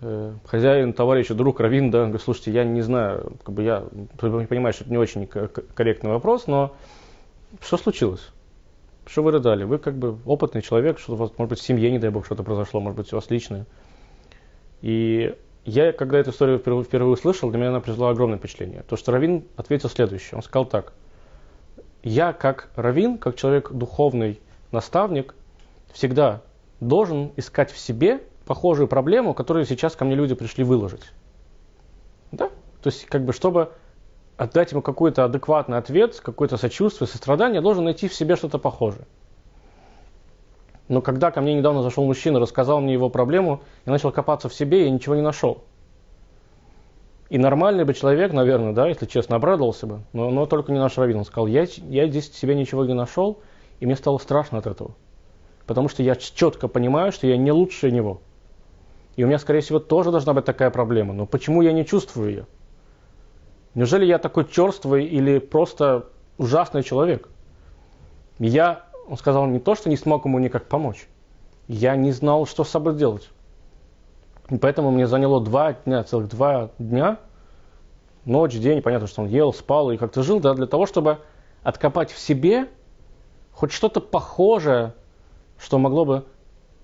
э, 0.00 0.32
хозяин, 0.46 0.92
товарищ, 0.92 1.28
друг, 1.28 1.60
раввин, 1.60 1.90
да, 1.90 2.00
говорит, 2.00 2.22
слушайте, 2.22 2.52
я 2.52 2.64
не 2.64 2.82
знаю, 2.82 3.34
как 3.44 3.54
бы 3.54 3.62
я, 3.62 3.84
вы 4.20 4.46
понимаете, 4.46 4.76
что 4.76 4.84
это 4.84 4.92
не 4.92 4.98
очень 4.98 5.26
корректный 5.26 6.10
вопрос, 6.10 6.46
но 6.46 6.74
что 7.60 7.76
случилось? 7.76 8.30
Что 9.06 9.22
вы 9.22 9.32
рыдали? 9.32 9.64
Вы 9.64 9.78
как 9.78 9.96
бы 9.96 10.18
опытный 10.24 10.62
человек, 10.62 10.98
что 10.98 11.14
у 11.14 11.16
вас, 11.16 11.30
может 11.36 11.50
быть, 11.50 11.58
в 11.58 11.62
семье, 11.62 11.90
не 11.90 11.98
дай 11.98 12.10
бог, 12.10 12.26
что-то 12.26 12.42
произошло, 12.42 12.80
может 12.80 12.96
быть, 12.96 13.12
у 13.12 13.16
вас 13.16 13.30
личное. 13.30 13.66
И 14.82 15.34
я, 15.64 15.92
когда 15.92 16.18
эту 16.18 16.30
историю 16.30 16.58
впервые, 16.58 16.84
впервые 16.84 17.12
услышал, 17.12 17.50
для 17.50 17.58
меня 17.58 17.70
она 17.70 17.80
произвела 17.80 18.10
огромное 18.10 18.38
впечатление. 18.38 18.82
То, 18.88 18.96
что 18.96 19.12
Равин 19.12 19.44
ответил 19.56 19.88
следующее. 19.88 20.36
Он 20.36 20.42
сказал 20.42 20.64
так. 20.64 20.92
Я, 22.02 22.32
как 22.32 22.70
Равин, 22.76 23.18
как 23.18 23.36
человек 23.36 23.70
духовный 23.72 24.40
наставник, 24.72 25.34
всегда 25.92 26.42
должен 26.80 27.32
искать 27.36 27.70
в 27.70 27.78
себе 27.78 28.22
похожую 28.46 28.88
проблему, 28.88 29.34
которую 29.34 29.66
сейчас 29.66 29.96
ко 29.96 30.04
мне 30.04 30.14
люди 30.14 30.34
пришли 30.34 30.64
выложить. 30.64 31.12
Да? 32.32 32.48
То 32.82 32.86
есть, 32.88 33.04
как 33.06 33.24
бы, 33.24 33.32
чтобы 33.32 33.72
отдать 34.40 34.72
ему 34.72 34.80
какой-то 34.80 35.26
адекватный 35.26 35.76
ответ, 35.76 36.18
какое-то 36.18 36.56
сочувствие, 36.56 37.06
сострадание, 37.06 37.60
должен 37.60 37.84
найти 37.84 38.08
в 38.08 38.14
себе 38.14 38.36
что-то 38.36 38.58
похожее. 38.58 39.04
Но 40.88 41.02
когда 41.02 41.30
ко 41.30 41.42
мне 41.42 41.52
недавно 41.54 41.82
зашел 41.82 42.06
мужчина, 42.06 42.40
рассказал 42.40 42.80
мне 42.80 42.94
его 42.94 43.10
проблему, 43.10 43.60
я 43.84 43.92
начал 43.92 44.10
копаться 44.10 44.48
в 44.48 44.54
себе, 44.54 44.84
я 44.84 44.90
ничего 44.90 45.14
не 45.14 45.20
нашел. 45.20 45.62
И 47.28 47.36
нормальный 47.36 47.84
бы 47.84 47.92
человек, 47.92 48.32
наверное, 48.32 48.72
да, 48.72 48.88
если 48.88 49.04
честно, 49.04 49.36
обрадовался 49.36 49.86
бы, 49.86 50.00
но, 50.14 50.30
но 50.30 50.46
только 50.46 50.72
не 50.72 50.78
наш 50.78 50.96
раввин. 50.96 51.18
Он 51.18 51.26
сказал, 51.26 51.46
я, 51.46 51.66
я 51.90 52.08
здесь 52.08 52.32
себе 52.32 52.54
ничего 52.54 52.86
не 52.86 52.94
нашел, 52.94 53.40
и 53.78 53.84
мне 53.84 53.94
стало 53.94 54.16
страшно 54.16 54.56
от 54.56 54.66
этого. 54.66 54.92
Потому 55.66 55.90
что 55.90 56.02
я 56.02 56.16
четко 56.16 56.66
понимаю, 56.66 57.12
что 57.12 57.26
я 57.26 57.36
не 57.36 57.52
лучше 57.52 57.90
него. 57.90 58.22
И 59.16 59.22
у 59.22 59.26
меня, 59.26 59.38
скорее 59.38 59.60
всего, 59.60 59.80
тоже 59.80 60.10
должна 60.10 60.32
быть 60.32 60.46
такая 60.46 60.70
проблема. 60.70 61.12
Но 61.12 61.26
почему 61.26 61.60
я 61.60 61.72
не 61.72 61.84
чувствую 61.84 62.30
ее? 62.30 62.46
Неужели 63.74 64.04
я 64.04 64.18
такой 64.18 64.46
черствый 64.48 65.04
или 65.04 65.38
просто 65.38 66.06
ужасный 66.38 66.82
человек? 66.82 67.28
Я, 68.38 68.86
он 69.08 69.16
сказал, 69.16 69.46
не 69.46 69.60
то, 69.60 69.74
что 69.74 69.88
не 69.88 69.96
смог 69.96 70.24
ему 70.24 70.38
никак 70.38 70.66
помочь. 70.66 71.06
Я 71.68 71.94
не 71.94 72.10
знал, 72.10 72.46
что 72.46 72.64
с 72.64 72.70
собой 72.70 72.96
делать. 72.96 73.30
И 74.48 74.56
поэтому 74.56 74.90
мне 74.90 75.06
заняло 75.06 75.40
два 75.40 75.74
дня, 75.74 76.02
целых 76.02 76.28
два 76.28 76.70
дня, 76.78 77.18
ночь, 78.24 78.58
день, 78.58 78.82
понятно, 78.82 79.06
что 79.06 79.22
он 79.22 79.28
ел, 79.28 79.52
спал 79.52 79.92
и 79.92 79.96
как-то 79.96 80.22
жил, 80.22 80.40
да, 80.40 80.54
для 80.54 80.66
того, 80.66 80.86
чтобы 80.86 81.18
откопать 81.62 82.10
в 82.10 82.18
себе 82.18 82.68
хоть 83.52 83.72
что-то 83.72 84.00
похожее, 84.00 84.94
что 85.58 85.78
могло 85.78 86.04
бы 86.04 86.24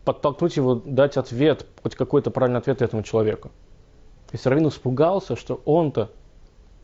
подтолкнуть 0.05 0.57
его 0.57 0.77
дать 0.77 1.17
ответ, 1.17 1.67
хоть 1.83 1.97
какой-то 1.97 2.31
правильный 2.31 2.61
ответ 2.61 2.83
этому 2.83 3.03
человеку. 3.03 3.51
И 4.33 4.37
Саравин 4.37 4.69
испугался, 4.69 5.35
что 5.37 5.61
он-то 5.65 6.11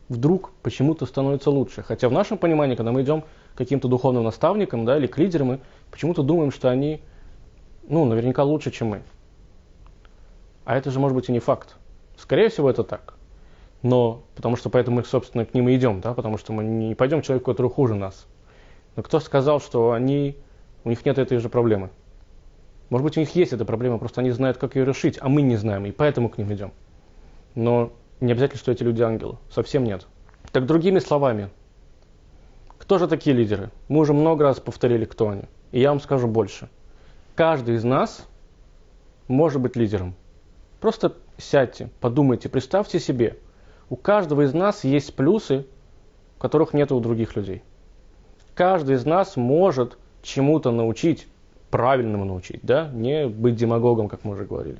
вдруг 0.09 0.51
почему-то 0.61 1.05
становится 1.05 1.49
лучше. 1.49 1.83
Хотя 1.83 2.09
в 2.09 2.11
нашем 2.11 2.37
понимании, 2.37 2.75
когда 2.75 2.91
мы 2.91 3.01
идем 3.01 3.21
к 3.21 3.57
каким-то 3.57 3.87
духовным 3.87 4.23
наставникам 4.23 4.85
да, 4.85 4.97
или 4.97 5.07
к 5.07 5.17
лидерам, 5.17 5.47
мы 5.47 5.59
почему-то 5.91 6.23
думаем, 6.23 6.51
что 6.51 6.69
они 6.69 7.01
ну, 7.87 8.05
наверняка 8.05 8.43
лучше, 8.43 8.71
чем 8.71 8.89
мы. 8.89 9.01
А 10.65 10.77
это 10.77 10.91
же 10.91 10.99
может 10.99 11.15
быть 11.15 11.29
и 11.29 11.31
не 11.31 11.39
факт. 11.39 11.75
Скорее 12.17 12.49
всего, 12.49 12.69
это 12.69 12.83
так. 12.83 13.15
Но, 13.81 14.23
потому 14.35 14.55
что 14.55 14.69
поэтому 14.69 14.97
мы, 14.97 15.03
собственно, 15.03 15.45
к 15.45 15.53
ним 15.53 15.67
и 15.67 15.75
идем, 15.75 15.99
да, 15.99 16.13
потому 16.13 16.37
что 16.37 16.53
мы 16.53 16.63
не 16.63 16.95
пойдем 16.95 17.21
к 17.21 17.25
человеку, 17.25 17.51
который 17.51 17.69
хуже 17.69 17.95
нас. 17.95 18.25
Но 18.95 19.03
кто 19.03 19.19
сказал, 19.19 19.59
что 19.59 19.91
они, 19.91 20.37
у 20.85 20.89
них 20.89 21.05
нет 21.05 21.17
этой 21.17 21.37
же 21.39 21.49
проблемы? 21.49 21.89
Может 22.89 23.03
быть, 23.03 23.17
у 23.17 23.19
них 23.19 23.35
есть 23.35 23.51
эта 23.51 23.65
проблема, 23.65 23.97
просто 23.97 24.21
они 24.21 24.31
знают, 24.31 24.57
как 24.57 24.75
ее 24.75 24.85
решить, 24.85 25.17
а 25.19 25.27
мы 25.27 25.41
не 25.41 25.57
знаем, 25.57 25.85
и 25.85 25.91
поэтому 25.91 26.29
к 26.29 26.37
ним 26.37 26.53
идем. 26.53 26.71
Но 27.55 27.91
не 28.19 28.31
обязательно, 28.31 28.59
что 28.59 28.71
эти 28.71 28.83
люди 28.83 29.01
ангелы. 29.01 29.37
Совсем 29.49 29.83
нет. 29.83 30.07
Так 30.51 30.65
другими 30.65 30.99
словами, 30.99 31.49
кто 32.77 32.97
же 32.97 33.07
такие 33.07 33.35
лидеры? 33.35 33.71
Мы 33.87 33.99
уже 33.99 34.13
много 34.13 34.43
раз 34.43 34.59
повторили, 34.59 35.05
кто 35.05 35.29
они. 35.29 35.43
И 35.71 35.79
я 35.79 35.89
вам 35.89 35.99
скажу 35.99 36.27
больше. 36.27 36.69
Каждый 37.35 37.75
из 37.75 37.83
нас 37.83 38.27
может 39.27 39.61
быть 39.61 39.75
лидером. 39.75 40.15
Просто 40.79 41.13
сядьте, 41.37 41.89
подумайте, 41.99 42.49
представьте 42.49 42.99
себе. 42.99 43.37
У 43.89 43.95
каждого 43.95 44.41
из 44.41 44.53
нас 44.53 44.83
есть 44.83 45.15
плюсы, 45.15 45.65
которых 46.39 46.73
нет 46.73 46.91
у 46.91 46.99
других 46.99 47.35
людей. 47.35 47.63
Каждый 48.53 48.95
из 48.95 49.05
нас 49.05 49.37
может 49.37 49.97
чему-то 50.21 50.71
научить, 50.71 51.27
правильному 51.71 52.25
научить, 52.25 52.59
да, 52.63 52.89
не 52.89 53.27
быть 53.27 53.55
демагогом, 53.55 54.09
как 54.09 54.25
мы 54.25 54.33
уже 54.33 54.45
говорили. 54.45 54.79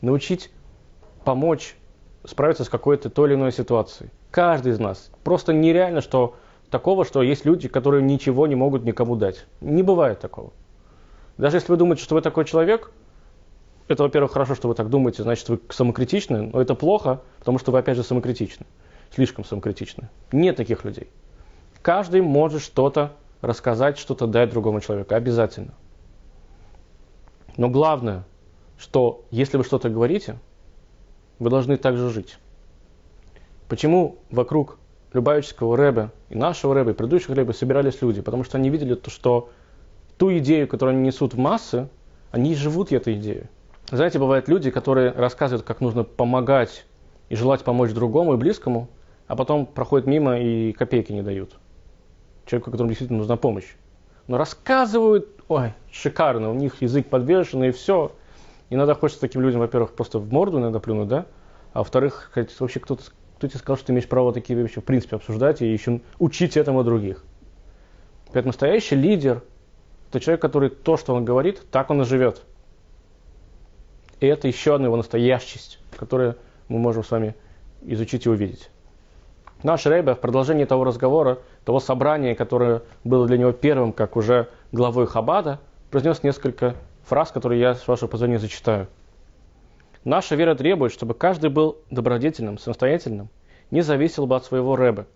Научить 0.00 0.50
помочь 1.24 1.76
справиться 2.24 2.64
с 2.64 2.68
какой-то 2.68 3.10
той 3.10 3.28
или 3.28 3.34
иной 3.34 3.52
ситуацией. 3.52 4.10
Каждый 4.30 4.72
из 4.72 4.78
нас. 4.78 5.10
Просто 5.24 5.52
нереально, 5.52 6.00
что 6.00 6.36
такого, 6.70 7.04
что 7.04 7.22
есть 7.22 7.44
люди, 7.44 7.68
которые 7.68 8.02
ничего 8.02 8.46
не 8.46 8.54
могут 8.54 8.84
никому 8.84 9.16
дать. 9.16 9.46
Не 9.60 9.82
бывает 9.82 10.20
такого. 10.20 10.52
Даже 11.36 11.56
если 11.56 11.70
вы 11.70 11.78
думаете, 11.78 12.02
что 12.02 12.14
вы 12.14 12.20
такой 12.20 12.44
человек, 12.44 12.90
это, 13.86 14.02
во-первых, 14.02 14.32
хорошо, 14.32 14.54
что 14.54 14.68
вы 14.68 14.74
так 14.74 14.90
думаете, 14.90 15.22
значит, 15.22 15.48
вы 15.48 15.60
самокритичны, 15.70 16.42
но 16.42 16.60
это 16.60 16.74
плохо, 16.74 17.22
потому 17.38 17.58
что 17.58 17.72
вы, 17.72 17.78
опять 17.78 17.96
же, 17.96 18.02
самокритичны. 18.02 18.66
Слишком 19.14 19.44
самокритичны. 19.44 20.10
Нет 20.30 20.56
таких 20.56 20.84
людей. 20.84 21.08
Каждый 21.80 22.20
может 22.20 22.60
что-то 22.60 23.12
рассказать, 23.40 23.96
что-то 23.98 24.26
дать 24.26 24.50
другому 24.50 24.80
человеку. 24.80 25.14
Обязательно. 25.14 25.72
Но 27.56 27.70
главное, 27.70 28.24
что 28.76 29.24
если 29.30 29.56
вы 29.56 29.64
что-то 29.64 29.88
говорите, 29.88 30.38
вы 31.38 31.50
должны 31.50 31.76
также 31.76 32.10
жить. 32.10 32.38
Почему 33.68 34.18
вокруг 34.30 34.78
Любавического 35.12 35.76
Рэбе 35.76 36.10
и 36.30 36.36
нашего 36.36 36.74
Рэбе, 36.74 36.92
и 36.92 36.94
предыдущих 36.94 37.30
Рэбе 37.30 37.52
собирались 37.52 38.00
люди? 38.02 38.20
Потому 38.20 38.44
что 38.44 38.58
они 38.58 38.70
видели 38.70 38.94
то, 38.94 39.10
что 39.10 39.50
ту 40.16 40.36
идею, 40.38 40.68
которую 40.68 40.96
они 40.96 41.06
несут 41.06 41.34
в 41.34 41.38
массы, 41.38 41.88
они 42.30 42.54
живут 42.54 42.92
этой 42.92 43.14
идеей. 43.14 43.44
Знаете, 43.90 44.18
бывают 44.18 44.48
люди, 44.48 44.70
которые 44.70 45.12
рассказывают, 45.12 45.66
как 45.66 45.80
нужно 45.80 46.04
помогать 46.04 46.84
и 47.28 47.36
желать 47.36 47.62
помочь 47.62 47.92
другому 47.92 48.34
и 48.34 48.36
близкому, 48.36 48.88
а 49.26 49.36
потом 49.36 49.66
проходят 49.66 50.06
мимо 50.06 50.38
и 50.38 50.72
копейки 50.72 51.12
не 51.12 51.22
дают. 51.22 51.56
Человеку, 52.46 52.70
которому 52.70 52.90
действительно 52.90 53.18
нужна 53.18 53.36
помощь. 53.36 53.76
Но 54.26 54.36
рассказывают, 54.36 55.28
ой, 55.48 55.72
шикарно, 55.90 56.50
у 56.50 56.54
них 56.54 56.82
язык 56.82 57.08
подвешенный 57.08 57.68
и 57.68 57.72
все– 57.72 58.12
Иногда 58.70 58.94
хочется 58.94 59.20
таким 59.20 59.40
людям, 59.40 59.60
во-первых, 59.60 59.92
просто 59.92 60.18
в 60.18 60.32
морду 60.32 60.58
иногда 60.58 60.78
плюнуть, 60.78 61.08
да? 61.08 61.26
А 61.72 61.78
во-вторых, 61.78 62.30
вообще 62.34 62.80
кто-то 62.80 63.02
кто 63.38 63.46
тебе 63.46 63.60
сказал, 63.60 63.76
что 63.76 63.86
ты 63.86 63.92
имеешь 63.92 64.08
право 64.08 64.32
такие 64.32 64.60
вещи 64.60 64.80
в 64.80 64.84
принципе 64.84 65.14
обсуждать 65.14 65.62
и 65.62 65.72
еще 65.72 66.00
учить 66.18 66.56
этому 66.56 66.82
других. 66.82 67.22
Поэтому 68.32 68.48
настоящий 68.48 68.96
лидер– 68.96 69.42
это 70.10 70.18
человек, 70.18 70.42
который 70.42 70.70
то, 70.70 70.96
что 70.96 71.14
он 71.14 71.24
говорит, 71.24 71.62
так 71.70 71.90
он 71.90 72.02
и 72.02 72.04
живет. 72.04 72.42
И 74.18 74.26
это 74.26 74.48
еще 74.48 74.74
одна 74.74 74.86
его 74.86 74.96
настоящесть, 74.96 75.78
которую 75.96 76.36
мы 76.66 76.80
можем 76.80 77.04
с 77.04 77.10
вами 77.12 77.36
изучить 77.82 78.26
и 78.26 78.28
увидеть. 78.28 78.70
Наш 79.62 79.86
Рейбе 79.86 80.14
в 80.14 80.18
продолжении 80.18 80.64
того 80.64 80.82
разговора, 80.82 81.38
того 81.64 81.78
собрания, 81.78 82.34
которое 82.34 82.82
было 83.04 83.28
для 83.28 83.38
него 83.38 83.52
первым, 83.52 83.92
как 83.92 84.16
уже 84.16 84.48
главой 84.72 85.06
Хабада, 85.06 85.60
произнес 85.90 86.24
несколько 86.24 86.74
фраз, 87.08 87.32
которые 87.32 87.60
я, 87.60 87.74
с 87.74 87.88
вашего 87.88 88.08
позволения, 88.08 88.38
зачитаю. 88.38 88.86
Наша 90.04 90.36
вера 90.36 90.54
требует, 90.54 90.92
чтобы 90.92 91.14
каждый 91.14 91.50
был 91.50 91.78
добродетельным, 91.90 92.58
самостоятельным, 92.58 93.30
не 93.70 93.80
зависел 93.80 94.26
бы 94.26 94.36
от 94.36 94.44
своего 94.44 94.76
рэбы. 94.76 95.06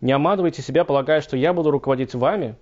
Не 0.00 0.12
омадывайте 0.12 0.62
себя, 0.62 0.84
полагая, 0.84 1.20
что 1.20 1.36
я 1.36 1.52
буду 1.52 1.70
руководить 1.70 2.14
вами, 2.14 2.56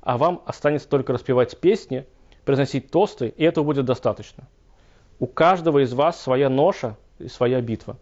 а 0.00 0.16
вам 0.18 0.42
останется 0.46 0.88
только 0.88 1.12
распевать 1.12 1.58
песни, 1.58 2.06
произносить 2.44 2.90
тосты, 2.90 3.28
и 3.36 3.42
этого 3.42 3.64
будет 3.64 3.86
достаточно. 3.86 4.44
У 5.18 5.26
каждого 5.26 5.82
из 5.82 5.92
вас 5.92 6.20
своя 6.20 6.48
ноша 6.48 6.96
и 7.18 7.28
своя 7.28 7.60
битва. 7.60 7.96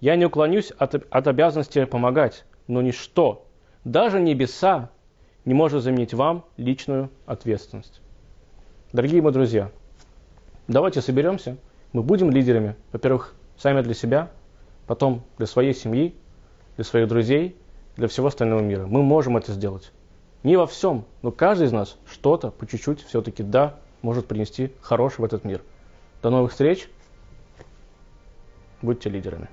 Я 0.00 0.16
не 0.16 0.24
уклонюсь 0.24 0.72
от, 0.72 0.94
от 0.94 1.28
обязанности 1.28 1.84
помогать, 1.84 2.44
но 2.66 2.80
ничто, 2.80 3.46
даже 3.84 4.18
небеса, 4.18 4.90
не 5.44 5.54
может 5.54 5.82
заменить 5.82 6.14
вам 6.14 6.44
личную 6.56 7.10
ответственность. 7.26 8.00
Дорогие 8.92 9.22
мои 9.22 9.32
друзья, 9.32 9.70
давайте 10.66 11.00
соберемся, 11.00 11.56
мы 11.92 12.02
будем 12.02 12.28
лидерами, 12.28 12.74
во-первых, 12.90 13.34
сами 13.56 13.82
для 13.82 13.94
себя, 13.94 14.32
потом 14.88 15.22
для 15.38 15.46
своей 15.46 15.74
семьи, 15.74 16.12
для 16.74 16.82
своих 16.82 17.06
друзей, 17.06 17.56
для 17.94 18.08
всего 18.08 18.26
остального 18.26 18.58
мира. 18.58 18.86
Мы 18.86 19.04
можем 19.04 19.36
это 19.36 19.52
сделать. 19.52 19.92
Не 20.42 20.56
во 20.56 20.66
всем, 20.66 21.04
но 21.22 21.30
каждый 21.30 21.68
из 21.68 21.72
нас 21.72 21.98
что-то 22.10 22.50
по 22.50 22.66
чуть-чуть 22.66 23.04
все-таки 23.04 23.44
да 23.44 23.76
может 24.02 24.26
принести 24.26 24.72
хорошее 24.80 25.20
в 25.20 25.24
этот 25.24 25.44
мир. 25.44 25.62
До 26.20 26.30
новых 26.30 26.50
встреч. 26.50 26.90
Будьте 28.82 29.08
лидерами. 29.08 29.48